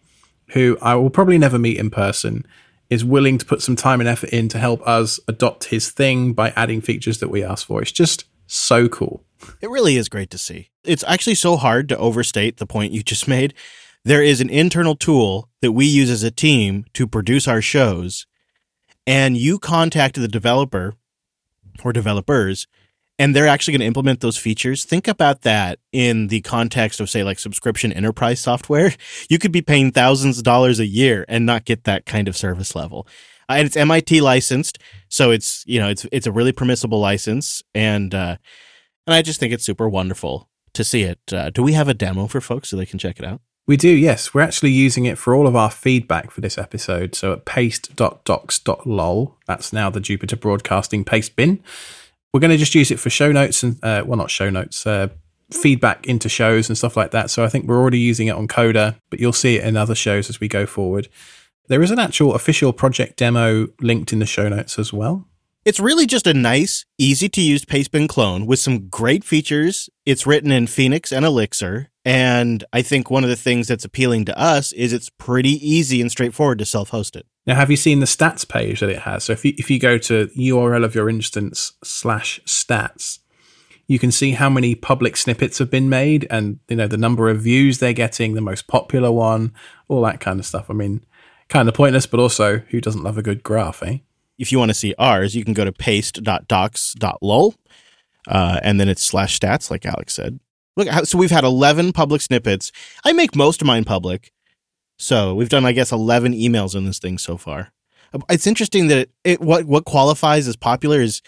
[0.50, 2.46] who I will probably never meet in person
[2.90, 6.34] is willing to put some time and effort in to help us adopt his thing
[6.34, 7.82] by adding features that we ask for.
[7.82, 9.24] It's just so cool.
[9.62, 10.70] It really is great to see.
[10.84, 13.54] It's actually so hard to overstate the point you just made
[14.06, 18.26] there is an internal tool that we use as a team to produce our shows.
[19.08, 20.96] And you contact the developer
[21.84, 22.68] or developers,
[23.20, 24.86] and they're actually going to implement those features.
[24.86, 28.94] Think about that in the context of, say, like subscription enterprise software.
[29.30, 32.38] You could be paying thousands of dollars a year and not get that kind of
[32.38, 33.08] service level.
[33.50, 37.62] Uh, and it's MIT licensed, so it's you know it's it's a really permissible license,
[37.74, 38.38] and uh,
[39.08, 41.20] and I just think it's super wonderful to see it.
[41.32, 43.42] Uh, do we have a demo for folks so they can check it out?
[43.66, 44.34] We do, yes.
[44.34, 47.16] We're actually using it for all of our feedback for this episode.
[47.16, 51.64] So at paste.docs.lol, that's now the Jupiter Broadcasting paste bin.
[52.34, 54.86] We're going to just use it for show notes and, uh, well, not show notes,
[54.86, 55.10] uh,
[55.52, 57.30] feedback into shows and stuff like that.
[57.30, 59.96] So I think we're already using it on Coda, but you'll see it in other
[59.96, 61.08] shows as we go forward.
[61.68, 65.26] There is an actual official project demo linked in the show notes as well.
[65.64, 69.90] It's really just a nice, easy to use Pastebin clone with some great features.
[70.06, 71.90] It's written in Phoenix and Elixir.
[72.06, 76.02] And I think one of the things that's appealing to us is it's pretty easy
[76.02, 77.26] and straightforward to self host it.
[77.46, 79.26] Now, have you seen the stats page that it has?
[79.26, 83.20] So if you, if you go to URL of your instance slash stats,
[83.88, 87.30] you can see how many public snippets have been made and you know the number
[87.30, 89.54] of views they're getting, the most popular one,
[89.88, 90.70] all that kind of stuff.
[90.70, 91.06] I mean,
[91.50, 94.00] kind of pointless, but also who doesn't love a good graph, eh?
[94.38, 97.56] If you want to see ours, you can go to paste.docs.lol,
[98.28, 100.40] uh, and then it's slash stats, like Alex said.
[100.76, 102.72] Look, so we've had 11 public snippets.
[103.06, 104.32] I make most of mine public.
[104.98, 107.72] So we've done, I guess, 11 emails in this thing so far.
[108.30, 111.22] It's interesting that it, what, what qualifies as popular is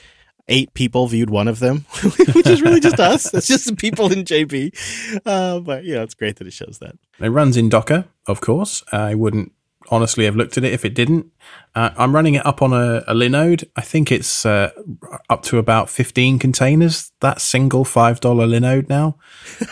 [0.47, 1.85] eight people viewed one of them,
[2.33, 3.33] which is really just us.
[3.33, 5.19] It's just the people in JB.
[5.25, 6.95] Uh, but yeah, it's great that it shows that.
[7.19, 8.83] It runs in Docker, of course.
[8.91, 9.51] I wouldn't
[9.89, 11.31] honestly have looked at it if it didn't.
[11.73, 13.65] Uh, I'm running it up on a, a Linode.
[13.75, 14.71] I think it's uh,
[15.29, 17.11] up to about 15 containers.
[17.19, 19.17] That single $5 Linode now.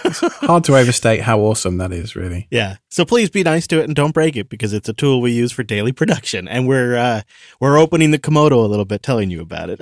[0.04, 2.47] It's hard to overstate how awesome that is, really.
[2.52, 2.78] Yeah.
[2.89, 5.32] So please be nice to it and don't break it because it's a tool we
[5.32, 6.47] use for daily production.
[6.47, 7.21] And we're, uh,
[7.60, 9.80] we're opening the Komodo a little bit, telling you about it.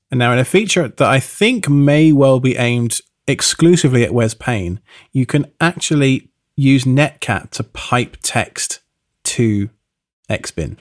[0.10, 4.34] and now in a feature that I think may well be aimed exclusively at Wes
[4.34, 4.80] Payne,
[5.12, 8.81] you can actually use Netcat to pipe text
[9.32, 9.70] to
[10.28, 10.76] ExBin.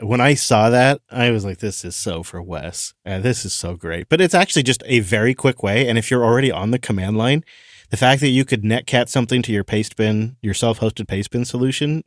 [0.00, 2.94] When I saw that, I was like, this is so for Wes.
[3.06, 4.08] Uh, this is so great.
[4.08, 5.88] But it's actually just a very quick way.
[5.88, 7.44] And if you're already on the command line,
[7.90, 11.44] the fact that you could netcat something to your paste bin, your self-hosted paste bin
[11.44, 12.02] solution,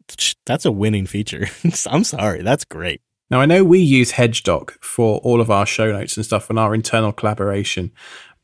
[0.45, 1.47] that's a winning feature.
[1.87, 3.01] I'm sorry, that's great.
[3.31, 6.59] Now I know we use HedgeDoc for all of our show notes and stuff and
[6.59, 7.91] our internal collaboration,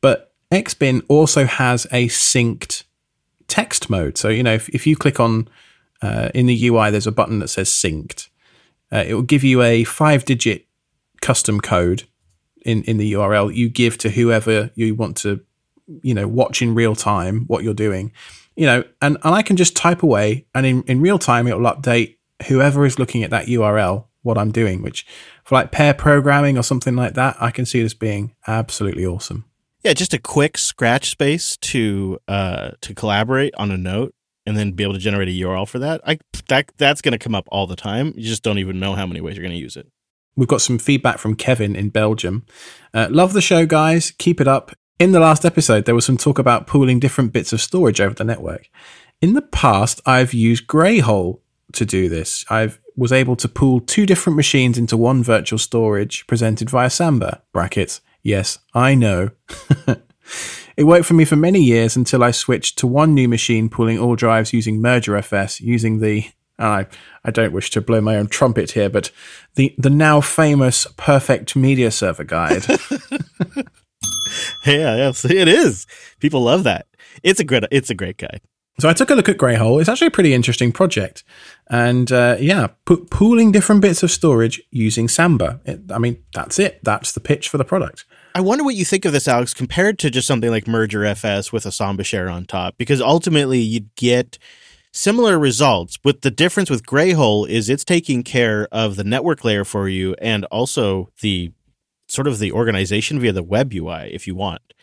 [0.01, 2.83] but ExBin also has a synced
[3.47, 4.17] text mode.
[4.17, 5.47] So you know, if, if you click on
[6.03, 8.27] uh, in the UI, there's a button that says synced.
[8.91, 10.67] Uh, it will give you a five digit
[11.21, 12.03] custom code
[12.65, 15.41] in, in the URL you give to whoever you want to,
[16.01, 18.11] you know, watch in real time what you're doing.
[18.55, 21.57] You know, and, and I can just type away and in, in real time it
[21.57, 25.05] will update whoever is looking at that URL what I'm doing, which
[25.43, 29.45] for like pair programming or something like that, I can see this being absolutely awesome.
[29.83, 34.13] Yeah, just a quick scratch space to uh, to collaborate on a note
[34.45, 37.17] and then be able to generate a URL for that, I that that's going to
[37.17, 38.13] come up all the time.
[38.15, 39.87] You just don't even know how many ways you're going to use it.
[40.35, 42.45] We've got some feedback from Kevin in Belgium.
[42.93, 44.11] Uh, love the show, guys.
[44.17, 44.71] Keep it up.
[44.99, 48.15] In the last episode, there was some talk about pooling different bits of storage over
[48.15, 48.69] the network.
[49.21, 51.39] In the past, I've used Greyhole
[51.73, 52.45] to do this.
[52.49, 57.41] I was able to pool two different machines into one virtual storage presented via Samba.
[57.51, 58.01] Brackets.
[58.21, 59.31] Yes, I know.
[60.75, 63.99] It worked for me for many years until I switched to one new machine pulling
[63.99, 66.25] all drives using MergerFS using the
[66.59, 66.85] I
[67.23, 69.11] I don't wish to blow my own trumpet here, but
[69.55, 72.65] the the now famous Perfect Media Server Guide.
[74.65, 75.85] yeah, yes, it is.
[76.19, 76.87] People love that.
[77.21, 78.41] It's a great it's a great guide.
[78.79, 79.79] So I took a look at Greyhole.
[79.79, 81.23] It's actually a pretty interesting project,
[81.69, 85.61] and uh, yeah, pooling different bits of storage using Samba.
[85.65, 86.79] It, I mean, that's it.
[86.83, 88.05] That's the pitch for the product.
[88.35, 91.67] I wonder what you think of this, Alex, compared to just something like MergerFS with
[91.67, 94.39] a Samba share on top, because ultimately you'd get
[94.91, 95.97] similar results.
[95.97, 100.15] But the difference with Greyhole is it's taking care of the network layer for you
[100.19, 101.51] and also the
[102.07, 104.73] sort of the organization via the web UI if you want,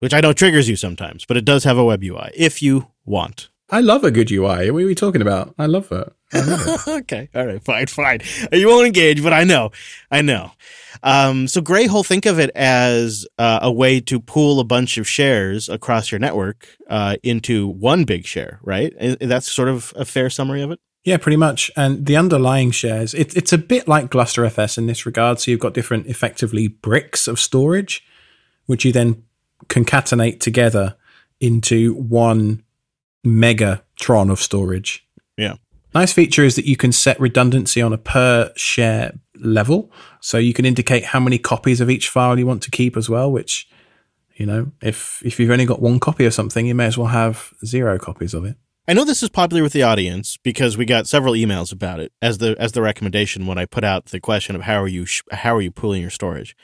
[0.00, 2.88] which I know triggers you sometimes, but it does have a web UI if you
[3.06, 3.48] want.
[3.70, 4.70] I love a good UI.
[4.70, 5.54] What are we talking about?
[5.58, 6.12] I love it.
[6.88, 7.28] okay.
[7.34, 7.62] All right.
[7.62, 7.86] Fine.
[7.86, 8.20] Fine.
[8.52, 9.70] You won't engage, but I know.
[10.10, 10.52] I know.
[11.02, 15.06] Um, so Greyhole, think of it as uh, a way to pool a bunch of
[15.06, 18.92] shares across your network uh, into one big share, right?
[19.20, 20.80] That's sort of a fair summary of it.
[21.04, 21.70] Yeah, pretty much.
[21.76, 25.40] And the underlying shares, it, it's a bit like GlusterFS in this regard.
[25.40, 28.04] So you've got different, effectively, bricks of storage,
[28.66, 29.24] which you then
[29.66, 30.96] concatenate together
[31.40, 32.64] into one
[33.26, 35.06] megatron of storage.
[35.36, 35.54] Yeah.
[35.94, 39.90] Nice feature is that you can set redundancy on a per share level.
[40.20, 43.08] So you can indicate how many copies of each file you want to keep as
[43.08, 43.68] well, which,
[44.36, 47.08] you know, if, if you've only got one copy of something, you may as well
[47.08, 48.56] have zero copies of it.
[48.86, 52.10] I know this is popular with the audience because we got several emails about it
[52.22, 55.04] as the as the recommendation when I put out the question of how are you
[55.04, 56.56] sh- how are you pooling your storage.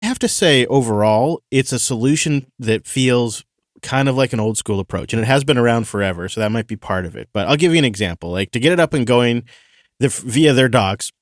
[0.00, 3.44] I have to say overall it's a solution that feels
[3.84, 6.50] kind of like an old school approach, and it has been around forever, so that
[6.50, 7.28] might be part of it.
[7.32, 8.32] But I'll give you an example.
[8.32, 9.44] Like to get it up and going
[10.00, 11.12] the, via their docs,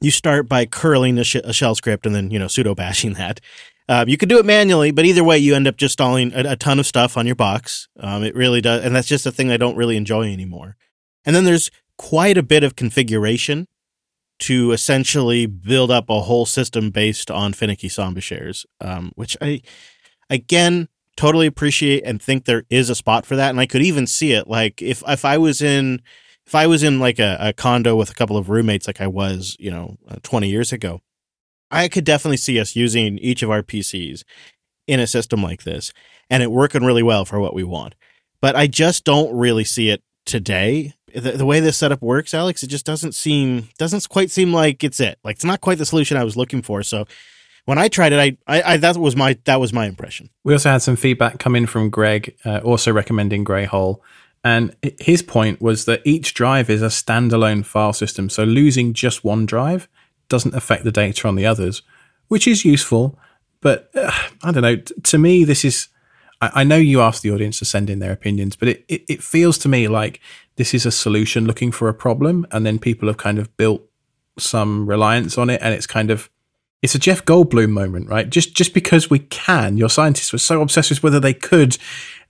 [0.00, 3.14] you start by curling a, sh- a, shell script and then you know sudo bashing
[3.14, 3.40] that.
[3.88, 6.52] Uh, you could do it manually, but either way, you end up just installing a,
[6.52, 7.88] a ton of stuff on your box.
[7.98, 10.76] Um, it really does, and that's just a thing I don't really enjoy anymore.
[11.24, 13.66] And then there's quite a bit of configuration
[14.40, 19.62] to essentially build up a whole system based on finicky Samba shares, um, which I,
[20.30, 23.50] again, totally appreciate and think there is a spot for that.
[23.50, 26.00] And I could even see it like if if I was in
[26.46, 29.08] if I was in like a, a condo with a couple of roommates like I
[29.08, 31.02] was, you know, uh, 20 years ago,
[31.70, 34.22] I could definitely see us using each of our PCs
[34.86, 35.92] in a system like this
[36.30, 37.96] and it working really well for what we want.
[38.40, 42.62] But I just don't really see it today the, the way this setup works, Alex,
[42.62, 45.18] it just doesn't seem doesn't quite seem like it's it.
[45.24, 46.82] Like it's not quite the solution I was looking for.
[46.82, 47.06] So
[47.68, 50.30] when I tried it, I, I, I that was my that was my impression.
[50.42, 54.00] We also had some feedback come in from Greg, uh, also recommending Greyhole.
[54.42, 58.30] And his point was that each drive is a standalone file system.
[58.30, 59.86] So losing just one drive
[60.30, 61.82] doesn't affect the data on the others,
[62.28, 63.18] which is useful.
[63.60, 64.76] But uh, I don't know.
[64.76, 65.88] T- to me, this is.
[66.40, 69.04] I, I, know you asked the audience to send in their opinions, but it, it,
[69.10, 70.20] it feels to me like
[70.56, 72.46] this is a solution looking for a problem.
[72.50, 73.82] And then people have kind of built
[74.38, 75.60] some reliance on it.
[75.60, 76.30] And it's kind of.
[76.82, 78.28] It's a Jeff Goldblum moment, right?
[78.28, 81.76] Just just because we can, your scientists were so obsessed with whether they could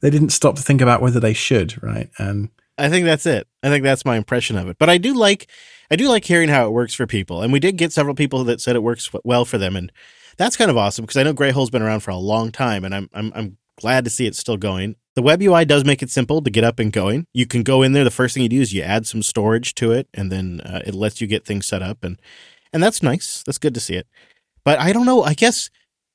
[0.00, 2.10] they didn't stop to think about whether they should, right?
[2.18, 3.46] And I think that's it.
[3.62, 4.78] I think that's my impression of it.
[4.78, 5.48] But I do like
[5.90, 7.42] I do like hearing how it works for people.
[7.42, 9.92] And we did get several people that said it works well for them and
[10.38, 12.94] that's kind of awesome because I know Greyhole's been around for a long time and
[12.94, 14.96] I'm I'm I'm glad to see it's still going.
[15.14, 17.26] The web UI does make it simple to get up and going.
[17.32, 18.04] You can go in there.
[18.04, 20.80] The first thing you do is you add some storage to it, and then uh,
[20.86, 22.20] it lets you get things set up, and
[22.72, 23.42] and that's nice.
[23.44, 24.06] That's good to see it.
[24.68, 25.22] But I don't know.
[25.22, 25.70] I guess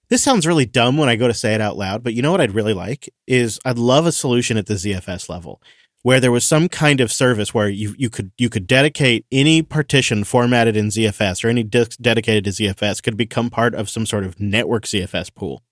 [0.09, 2.29] this sounds really dumb when I go to say it out loud, but you know
[2.29, 5.59] what I'd really like is I'd love a solution at the ZFS level
[6.03, 9.63] where there was some kind of service where you, you could you could dedicate any
[9.63, 14.05] partition formatted in ZFS or any disk dedicated to ZFS could become part of some
[14.05, 15.63] sort of network ZFS pool.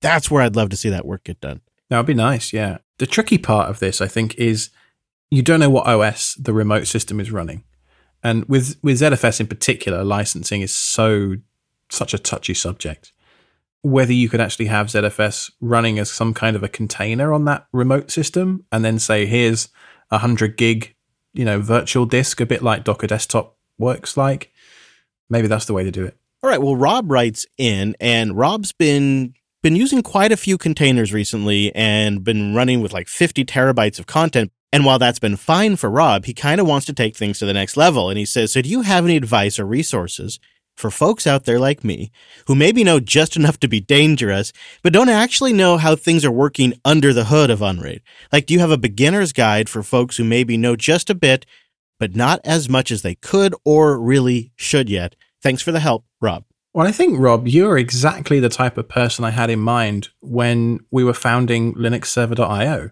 [0.00, 1.62] That's where I'd love to see that work get done.
[1.88, 2.78] That would be nice, yeah.
[2.98, 4.70] The tricky part of this, I think, is
[5.32, 7.64] you don't know what OS the remote system is running.
[8.22, 11.34] And with with ZFS in particular, licensing is so
[11.90, 13.12] such a touchy subject
[13.82, 17.66] whether you could actually have ZFS running as some kind of a container on that
[17.72, 19.68] remote system and then say, here's
[20.10, 20.94] a 100 gig,
[21.32, 24.52] you know, virtual disk, a bit like Docker Desktop works like.
[25.30, 26.16] Maybe that's the way to do it.
[26.42, 26.60] All right.
[26.60, 32.24] Well, Rob writes in, and Rob's been been using quite a few containers recently and
[32.24, 34.50] been running with like 50 terabytes of content.
[34.72, 37.46] And while that's been fine for Rob, he kind of wants to take things to
[37.46, 38.08] the next level.
[38.08, 40.40] And he says, So, do you have any advice or resources
[40.80, 42.10] for folks out there like me
[42.46, 46.32] who maybe know just enough to be dangerous, but don't actually know how things are
[46.32, 48.02] working under the hood of Unraid.
[48.32, 51.46] Like, do you have a beginner's guide for folks who maybe know just a bit,
[51.98, 55.14] but not as much as they could or really should yet?
[55.42, 56.44] Thanks for the help, Rob.
[56.72, 60.80] Well, I think, Rob, you're exactly the type of person I had in mind when
[60.90, 62.90] we were founding linuxserver.io.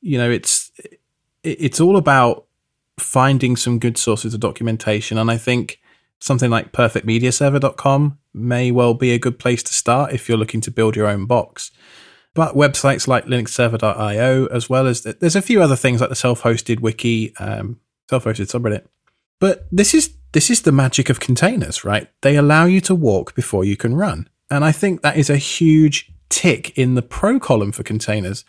[0.00, 0.70] You know, it's
[1.42, 2.44] it's all about
[2.98, 5.18] finding some good sources of documentation.
[5.18, 5.80] And I think
[6.20, 10.70] something like perfectmediaserver.com may well be a good place to start if you're looking to
[10.70, 11.70] build your own box.
[12.34, 16.80] But websites like linuxserver.io, as well as there's a few other things like the self-hosted
[16.80, 18.86] wiki, um, self-hosted subreddit.
[19.40, 22.08] But this is this is the magic of containers, right?
[22.20, 25.36] They allow you to walk before you can run, and I think that is a
[25.36, 28.44] huge tick in the pro column for containers.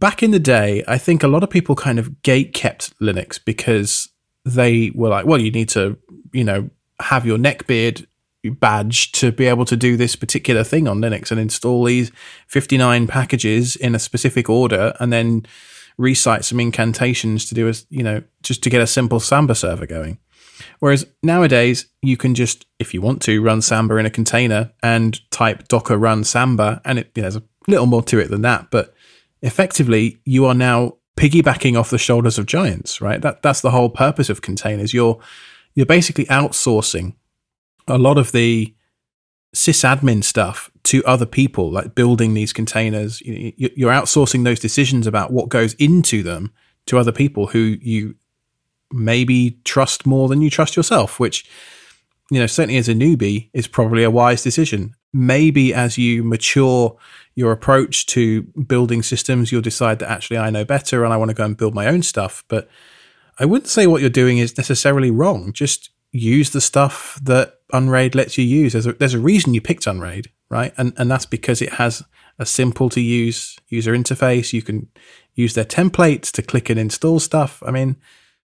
[0.00, 3.38] Back in the day, I think a lot of people kind of gate kept Linux
[3.42, 4.08] because
[4.44, 5.96] they were like, well, you need to,
[6.32, 6.68] you know,
[7.00, 8.06] have your neckbeard
[8.50, 12.12] badge to be able to do this particular thing on Linux and install these
[12.46, 15.46] 59 packages in a specific order and then
[15.96, 19.86] recite some incantations to do a, you know, just to get a simple Samba server
[19.86, 20.18] going.
[20.78, 25.18] Whereas nowadays you can just, if you want to, run Samba in a container and
[25.30, 28.94] type docker run Samba and it, there's a little more to it than that, but
[29.42, 33.20] effectively you are now piggybacking off the shoulders of giants, right?
[33.20, 34.92] That that's the whole purpose of containers.
[34.92, 35.20] You're
[35.74, 37.14] you're basically outsourcing
[37.86, 38.74] a lot of the
[39.54, 43.22] sysadmin stuff to other people, like building these containers.
[43.24, 46.52] You're outsourcing those decisions about what goes into them
[46.86, 48.16] to other people who you
[48.92, 51.48] maybe trust more than you trust yourself, which,
[52.30, 54.94] you know, certainly as a newbie is probably a wise decision.
[55.12, 56.96] Maybe as you mature
[57.34, 61.30] your approach to building systems, you'll decide that actually I know better and I want
[61.30, 62.44] to go and build my own stuff.
[62.48, 62.68] But
[63.38, 65.52] I wouldn't say what you're doing is necessarily wrong.
[65.52, 68.72] Just use the stuff that Unraid lets you use.
[68.72, 70.72] There's a, there's a reason you picked Unraid, right?
[70.76, 72.02] And and that's because it has
[72.38, 74.52] a simple to use user interface.
[74.52, 74.88] You can
[75.34, 77.62] use their templates to click and install stuff.
[77.66, 77.96] I mean,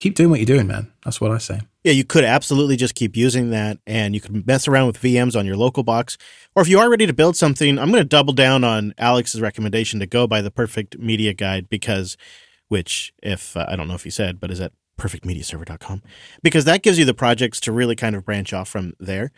[0.01, 0.93] keep doing what you're doing, man.
[1.05, 1.61] That's what I say.
[1.83, 5.39] Yeah, you could absolutely just keep using that and you can mess around with VMs
[5.39, 6.17] on your local box.
[6.55, 9.41] Or if you are ready to build something, I'm going to double down on Alex's
[9.41, 12.17] recommendation to go by the perfect media guide because
[12.75, 16.03] which if uh, I don't know if you said, but is at perfectmediaserver.com
[16.43, 19.31] because that gives you the projects to really kind of branch off from there.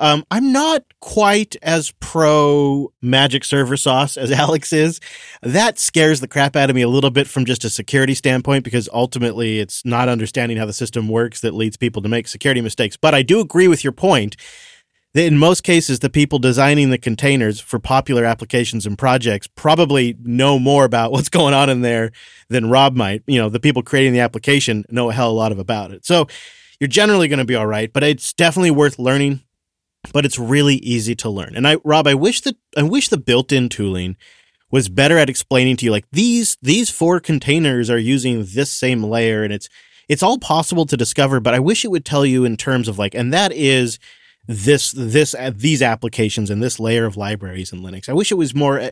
[0.00, 4.98] Um, I'm not quite as pro magic server sauce as Alex is.
[5.40, 8.64] That scares the crap out of me a little bit from just a security standpoint
[8.64, 12.60] because ultimately it's not understanding how the system works that leads people to make security
[12.60, 12.96] mistakes.
[12.96, 14.34] But I do agree with your point
[15.14, 20.58] in most cases, the people designing the containers for popular applications and projects probably know
[20.58, 22.12] more about what's going on in there
[22.48, 23.22] than Rob might.
[23.26, 25.90] You know, the people creating the application know a hell of a lot of about
[25.90, 26.06] it.
[26.06, 26.26] So
[26.78, 29.42] you're generally going to be all right, but it's definitely worth learning.
[30.14, 31.54] But it's really easy to learn.
[31.54, 34.16] And I, Rob, I wish that I wish the built-in tooling
[34.70, 39.04] was better at explaining to you like these these four containers are using this same
[39.04, 39.68] layer, and it's
[40.08, 41.38] it's all possible to discover.
[41.38, 43.98] But I wish it would tell you in terms of like, and that is
[44.46, 48.08] this this uh, these applications and this layer of libraries in Linux.
[48.08, 48.80] I wish it was more.
[48.80, 48.90] Uh,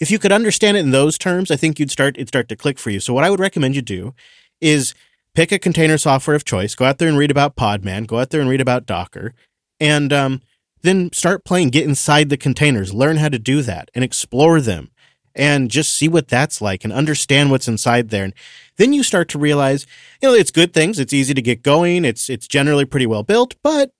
[0.00, 2.56] if you could understand it in those terms, I think you'd start it start to
[2.56, 3.00] click for you.
[3.00, 4.14] So what I would recommend you do
[4.60, 4.94] is
[5.34, 6.74] pick a container software of choice.
[6.74, 8.06] Go out there and read about Podman.
[8.06, 9.34] Go out there and read about Docker,
[9.78, 10.42] and um,
[10.82, 11.68] then start playing.
[11.68, 12.94] Get inside the containers.
[12.94, 14.90] Learn how to do that and explore them,
[15.34, 18.24] and just see what that's like and understand what's inside there.
[18.24, 18.34] And
[18.78, 19.86] then you start to realize,
[20.20, 20.98] you know, it's good things.
[20.98, 22.04] It's easy to get going.
[22.04, 23.92] It's it's generally pretty well built, but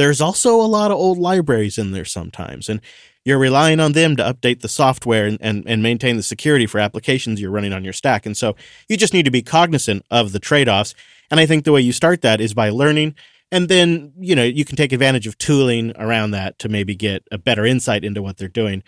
[0.00, 2.80] there's also a lot of old libraries in there sometimes, and
[3.22, 6.78] you're relying on them to update the software and, and, and maintain the security for
[6.78, 8.24] applications you're running on your stack.
[8.24, 8.56] And so
[8.88, 10.94] you just need to be cognizant of the trade offs.
[11.30, 13.14] And I think the way you start that is by learning.
[13.52, 17.22] And then, you know, you can take advantage of tooling around that to maybe get
[17.30, 18.82] a better insight into what they're doing.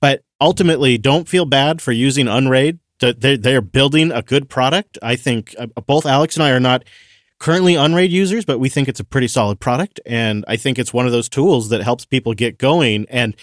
[0.00, 2.78] But ultimately, don't feel bad for using Unraid.
[3.00, 4.98] They're, building a good product.
[5.00, 6.84] I think uh, both Alex and I are not
[7.38, 10.00] currently Unraid users, but we think it's a pretty solid product.
[10.06, 13.36] And I think it's one of those tools that helps people get going and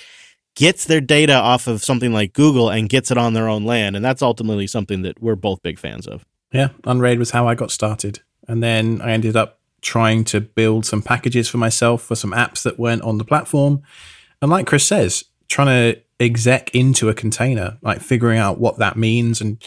[0.56, 3.96] gets their data off of something like Google and gets it on their own LAN.
[3.96, 6.26] And that's ultimately something that we're both big fans of.
[6.52, 8.22] Yeah, Unraid was how I got started.
[8.48, 12.64] And then I ended up trying to build some packages for myself for some apps
[12.64, 13.84] that weren't on the platform.
[14.42, 18.98] And like Chris says, trying to exec into a container, like figuring out what that
[18.98, 19.62] means and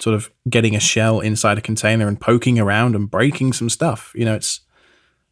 [0.00, 4.12] sort of getting a shell inside a container and poking around and breaking some stuff.
[4.14, 4.60] You know, it's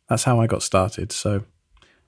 [0.09, 1.13] that's how I got started.
[1.13, 1.45] So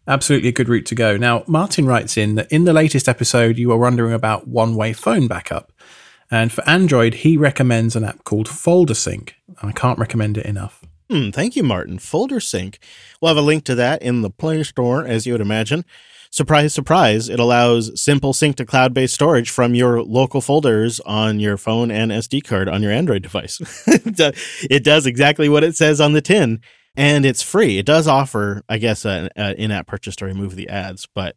[0.06, 1.16] absolutely a good route to go.
[1.16, 4.92] Now, Martin writes in that in the latest episode, you were wondering about one way
[4.92, 5.72] phone backup.
[6.30, 9.34] And for Android, he recommends an app called Folder Sync.
[9.62, 10.82] I can't recommend it enough.
[11.10, 11.98] Hmm, thank you, Martin.
[11.98, 12.78] Folder Sync.
[13.20, 15.84] We'll have a link to that in the Play Store, as you would imagine
[16.34, 21.38] surprise, surprise, it allows simple sync to cloud based storage from your local folders on
[21.38, 23.60] your phone and SD card on your Android device.
[23.86, 26.60] it does exactly what it says on the tin
[26.96, 27.78] and it's free.
[27.78, 31.36] It does offer, I guess, an in app purchase to remove the ads, but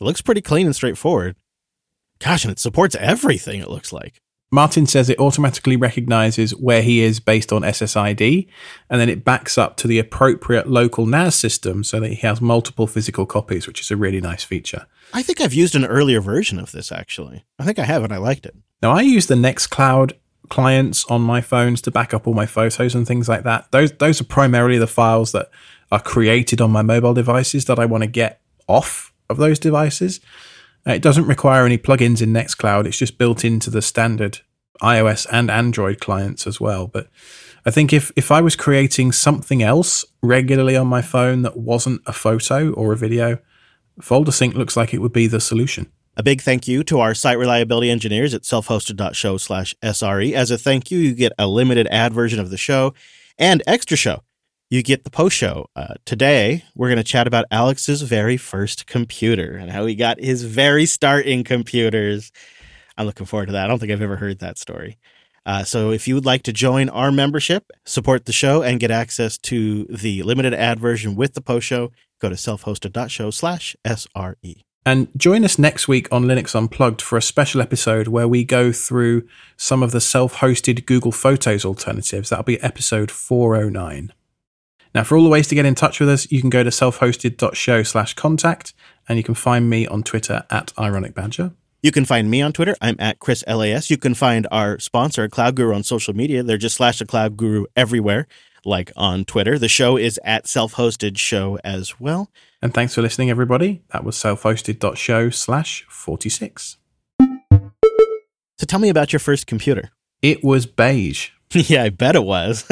[0.00, 1.36] it looks pretty clean and straightforward.
[2.18, 4.20] Gosh, and it supports everything, it looks like.
[4.54, 8.46] Martin says it automatically recognizes where he is based on SSID,
[8.88, 12.40] and then it backs up to the appropriate local NAS system so that he has
[12.40, 14.86] multiple physical copies, which is a really nice feature.
[15.12, 17.44] I think I've used an earlier version of this actually.
[17.58, 18.54] I think I have, and I liked it.
[18.80, 20.12] Now, I use the Nextcloud
[20.50, 23.70] clients on my phones to back up all my photos and things like that.
[23.72, 25.50] Those those are primarily the files that
[25.90, 30.20] are created on my mobile devices that I want to get off of those devices.
[30.86, 32.86] Uh, it doesn't require any plugins in Nextcloud.
[32.86, 34.40] It's just built into the standard
[34.82, 36.86] iOS and Android clients as well.
[36.86, 37.08] But
[37.64, 42.02] I think if, if I was creating something else regularly on my phone that wasn't
[42.06, 43.38] a photo or a video,
[44.00, 45.90] Folder Sync looks like it would be the solution.
[46.16, 50.32] A big thank you to our site reliability engineers at selfhosted.show slash SRE.
[50.32, 52.94] As a thank you, you get a limited ad version of the show
[53.38, 54.22] and extra show
[54.70, 55.66] you get the post show.
[55.76, 60.20] Uh, today, we're going to chat about Alex's very first computer and how he got
[60.20, 62.32] his very start in computers.
[62.96, 63.64] I'm looking forward to that.
[63.64, 64.98] I don't think I've ever heard that story.
[65.46, 68.90] Uh, so if you would like to join our membership, support the show, and get
[68.90, 74.62] access to the limited ad version with the post show, go to selfhosted.show slash SRE.
[74.86, 78.70] And join us next week on Linux Unplugged for a special episode where we go
[78.70, 82.30] through some of the self hosted Google Photos alternatives.
[82.30, 84.12] That'll be episode 409.
[84.94, 86.70] Now, for all the ways to get in touch with us, you can go to
[86.70, 88.74] selfhosted.show slash contact,
[89.08, 91.52] and you can find me on Twitter at Ironic Badger.
[91.82, 92.76] You can find me on Twitter.
[92.80, 93.90] I'm at Chris LAS.
[93.90, 96.42] You can find our sponsor, Cloud Guru, on social media.
[96.42, 98.26] They're just slash the Cloud Guru everywhere,
[98.64, 99.58] like on Twitter.
[99.58, 102.30] The show is at Self Hosted Show as well.
[102.62, 103.82] And thanks for listening, everybody.
[103.90, 106.78] That was selfhosted.show slash 46.
[107.20, 109.90] So tell me about your first computer.
[110.22, 111.30] It was beige.
[111.52, 112.64] yeah, I bet it was.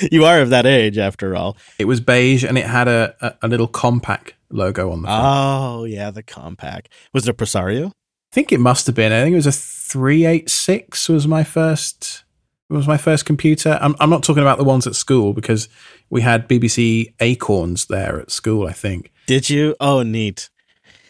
[0.12, 1.56] you are of that age, after all.
[1.78, 5.24] It was beige and it had a, a, a little Compaq logo on the front.
[5.24, 6.86] Oh, yeah, the Compaq.
[7.12, 7.88] Was it a Presario?
[7.88, 9.12] I think it must have been.
[9.12, 12.24] I think it was a 386 was my first
[12.72, 13.78] was my first computer.
[13.82, 15.68] I'm, I'm not talking about the ones at school because
[16.08, 19.12] we had BBC Acorns there at school, I think.
[19.26, 19.76] Did you?
[19.78, 20.48] Oh, neat.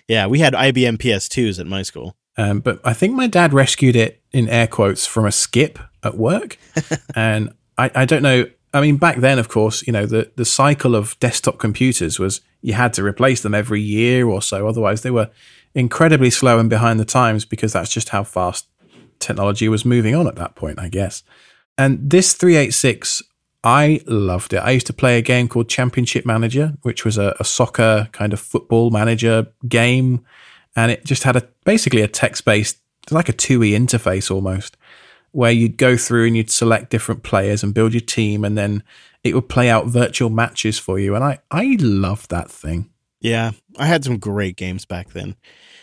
[0.09, 2.17] Yeah, we had IBM PS2s at my school.
[2.37, 6.17] Um, but I think my dad rescued it in air quotes from a skip at
[6.17, 6.59] work.
[7.15, 10.45] and I, I don't know I mean, back then, of course, you know, the, the
[10.45, 14.67] cycle of desktop computers was you had to replace them every year or so.
[14.67, 15.31] Otherwise, they were
[15.75, 18.67] incredibly slow and behind the times because that's just how fast
[19.19, 21.23] technology was moving on at that point, I guess.
[21.77, 23.23] And this 386,
[23.63, 24.59] I loved it.
[24.59, 28.33] I used to play a game called Championship Manager, which was a, a soccer kind
[28.33, 30.25] of football manager game.
[30.75, 32.79] And it just had a basically a text based,
[33.11, 34.77] like a TUI interface almost
[35.33, 38.83] where you'd go through and you'd select different players and build your team and then
[39.25, 42.89] it would play out virtual matches for you and i i loved that thing
[43.21, 45.37] Yeah, I had some great games back then.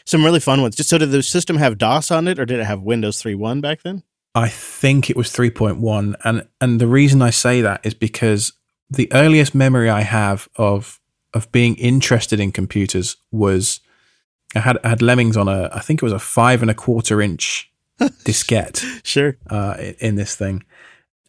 [0.05, 0.75] Some really fun ones.
[0.75, 3.61] Just so did the system have DOS on it, or did it have Windows 3.1
[3.61, 4.03] back then?
[4.35, 8.53] i think it was 3.1 and and the reason i say that is because
[8.89, 10.99] the earliest memory i have of
[11.33, 13.79] of being interested in computers was
[14.55, 16.75] i had I had lemmings on a i think it was a five and a
[16.85, 19.37] quarter inch diskette Sure.
[19.49, 20.63] uh, in this thing.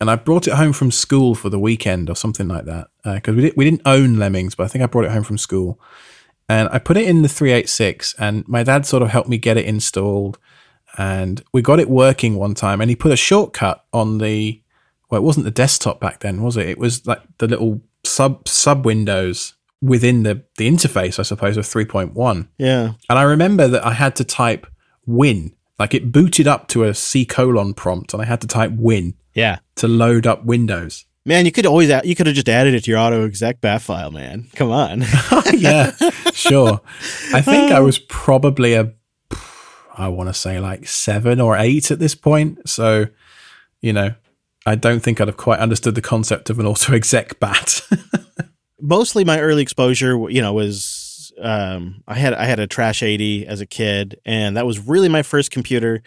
[0.01, 3.37] And I brought it home from school for the weekend or something like that because
[3.37, 5.79] we, did, we didn't own Lemmings, but I think I brought it home from school.
[6.49, 9.57] And I put it in the 386, and my dad sort of helped me get
[9.57, 10.39] it installed.
[10.99, 14.61] And we got it working one time, and he put a shortcut on the
[15.11, 16.69] well, it wasn't the desktop back then, was it?
[16.69, 21.67] It was like the little sub sub windows within the the interface, I suppose, of
[21.67, 22.49] 3.1.
[22.59, 22.93] Yeah.
[23.09, 24.67] And I remember that I had to type
[25.07, 25.53] win.
[25.81, 29.15] Like it booted up to a C colon prompt and I had to type win
[29.35, 29.59] Yeah.
[29.77, 31.07] to load up Windows.
[31.27, 33.61] Man, you could always add, you could have just added it to your auto exec
[33.61, 34.47] bat file, man.
[34.55, 35.03] Come on.
[35.33, 35.93] Oh, yeah,
[36.33, 36.81] sure.
[37.35, 38.93] I think I was probably a,
[39.97, 42.69] I want to say like seven or eight at this point.
[42.69, 43.07] So,
[43.81, 44.15] you know,
[44.67, 47.83] I don't think I'd have quite understood the concept of an auto exec bat.
[48.81, 51.00] Mostly my early exposure, you know, was
[51.41, 55.09] um, I had I had a Trash 80 as a kid, and that was really
[55.09, 56.03] my first computer.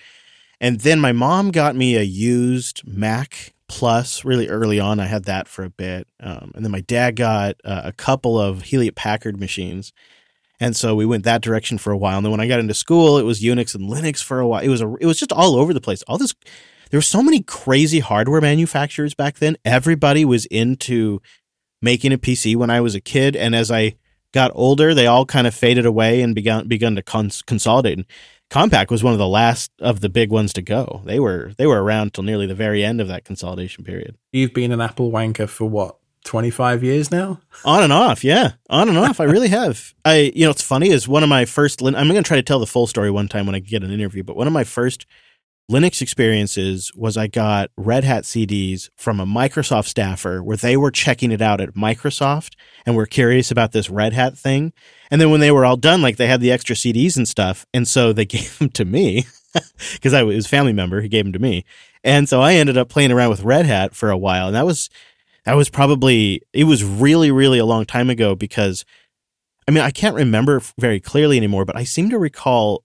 [0.59, 4.99] And then my mom got me a used Mac Plus really early on.
[4.99, 8.39] I had that for a bit, um, and then my dad got uh, a couple
[8.39, 9.91] of Hewlett Packard machines.
[10.59, 12.17] And so we went that direction for a while.
[12.17, 14.61] And then when I got into school, it was Unix and Linux for a while.
[14.61, 16.03] It was a, it was just all over the place.
[16.03, 16.33] All this,
[16.89, 19.57] there were so many crazy hardware manufacturers back then.
[19.65, 21.21] Everybody was into
[21.81, 23.95] making a PC when I was a kid, and as I
[24.33, 27.97] got older, they all kind of faded away and began begun to cons- consolidate.
[27.97, 28.05] And
[28.49, 31.01] Compaq was one of the last of the big ones to go.
[31.05, 34.17] They were they were around till nearly the very end of that consolidation period.
[34.31, 37.39] You've been an Apple wanker for what, 25 years now?
[37.65, 39.19] On and off, yeah, on and off.
[39.19, 39.93] I really have.
[40.05, 41.81] I, you know, it's funny is one of my first.
[41.81, 43.91] I'm going to try to tell the full story one time when I get an
[43.91, 44.23] interview.
[44.23, 45.05] But one of my first
[45.71, 50.91] Linux experiences was I got Red Hat CDs from a Microsoft staffer where they were
[50.91, 52.55] checking it out at Microsoft
[52.85, 54.73] and were curious about this Red Hat thing.
[55.09, 57.65] And then when they were all done, like they had the extra CDs and stuff,
[57.73, 59.25] and so they gave them to me
[59.93, 60.99] because I was a family member.
[60.99, 61.63] He gave them to me,
[62.03, 64.65] and so I ended up playing around with Red Hat for a while, and that
[64.65, 64.89] was
[65.45, 68.83] that was probably it was really really a long time ago because
[69.65, 72.83] I mean I can't remember very clearly anymore, but I seem to recall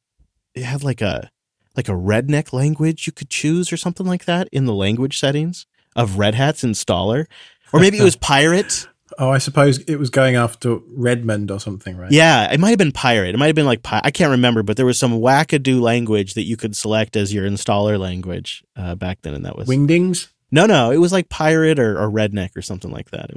[0.55, 1.31] it had like a
[1.79, 5.65] like a redneck language you could choose or something like that in the language settings
[5.95, 7.27] of Red Hat's installer,
[7.73, 8.89] or maybe it was Pirate.
[9.17, 12.11] Oh, I suppose it was going after Redmond or something, right?
[12.11, 13.35] Yeah, it might have been Pirate.
[13.35, 16.35] It might have been like Pi- I can't remember, but there was some wackadoo language
[16.35, 20.29] that you could select as your installer language uh, back then, and that was Wingdings?
[20.51, 23.31] no, no, it was like Pirate or, or Redneck or something like that.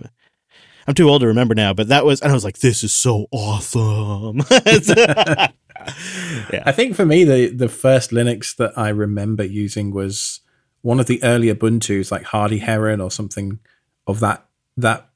[0.88, 2.94] I'm too old to remember now, but that was, and I was like, this is
[2.94, 4.42] so awesome.
[4.96, 6.64] yeah.
[6.66, 10.42] I think for me, the the first Linux that I remember using was
[10.82, 13.60] one of the early Ubuntu's, like Hardy Heron or something
[14.08, 14.46] of that
[14.78, 15.10] that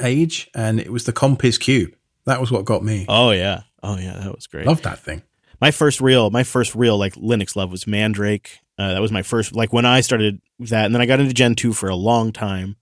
[0.00, 1.94] age, and it was the Compiz Cube.
[2.24, 3.06] That was what got me.
[3.08, 3.62] Oh yeah.
[3.82, 4.66] Oh yeah, that was great.
[4.66, 5.22] Loved that thing.
[5.60, 9.22] my first real my first real like linux love was mandrake uh, that was my
[9.22, 12.30] first like when i started that and then i got into Gentoo for a long
[12.32, 12.76] time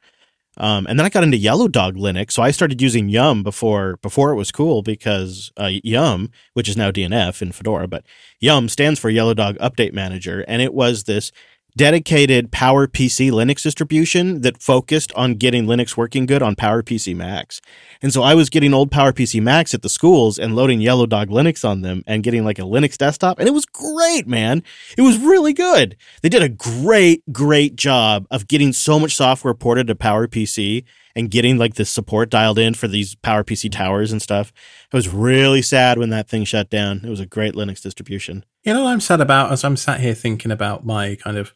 [0.59, 3.97] um, and then i got into yellow dog linux so i started using yum before
[3.99, 8.05] before it was cool because uh, yum which is now dnf in fedora but
[8.41, 11.33] yum stands for yellow dog update manager and it was this
[11.77, 17.61] dedicated PowerPC Linux distribution that focused on getting Linux working good on PowerPC Macs.
[18.01, 21.31] And so I was getting old PowerPC Macs at the schools and loading Yellow Dog
[21.31, 23.39] Linux on them and getting like a Linux desktop.
[23.39, 24.63] And it was great, man.
[24.97, 25.97] It was really good.
[26.23, 30.85] They did a great, great job of getting so much software ported to PowerPC
[31.17, 34.53] and getting like the support dialed in for these PowerPC towers and stuff.
[34.93, 37.01] I was really sad when that thing shut down.
[37.05, 38.45] It was a great Linux distribution.
[38.63, 41.53] You know what I'm sad about as I'm sat here thinking about my kind of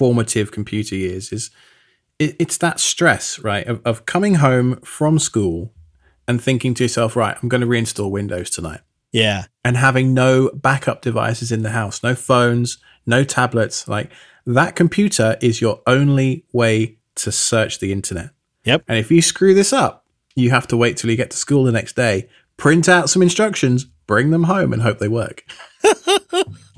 [0.00, 1.50] formative computer years is
[2.18, 5.74] it, it's that stress, right, of, of coming home from school
[6.26, 8.80] and thinking to yourself, right, I'm going to reinstall Windows tonight.
[9.12, 9.44] Yeah.
[9.62, 13.86] and having no backup devices in the house, no phones, no tablets.
[13.86, 14.10] Like
[14.46, 18.30] that computer is your only way to search the internet.
[18.64, 18.84] Yep.
[18.88, 21.64] And if you screw this up, you have to wait till you get to school
[21.64, 25.44] the next day, print out some instructions, bring them home, and hope they work.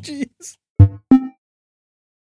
[0.01, 0.57] Jeez.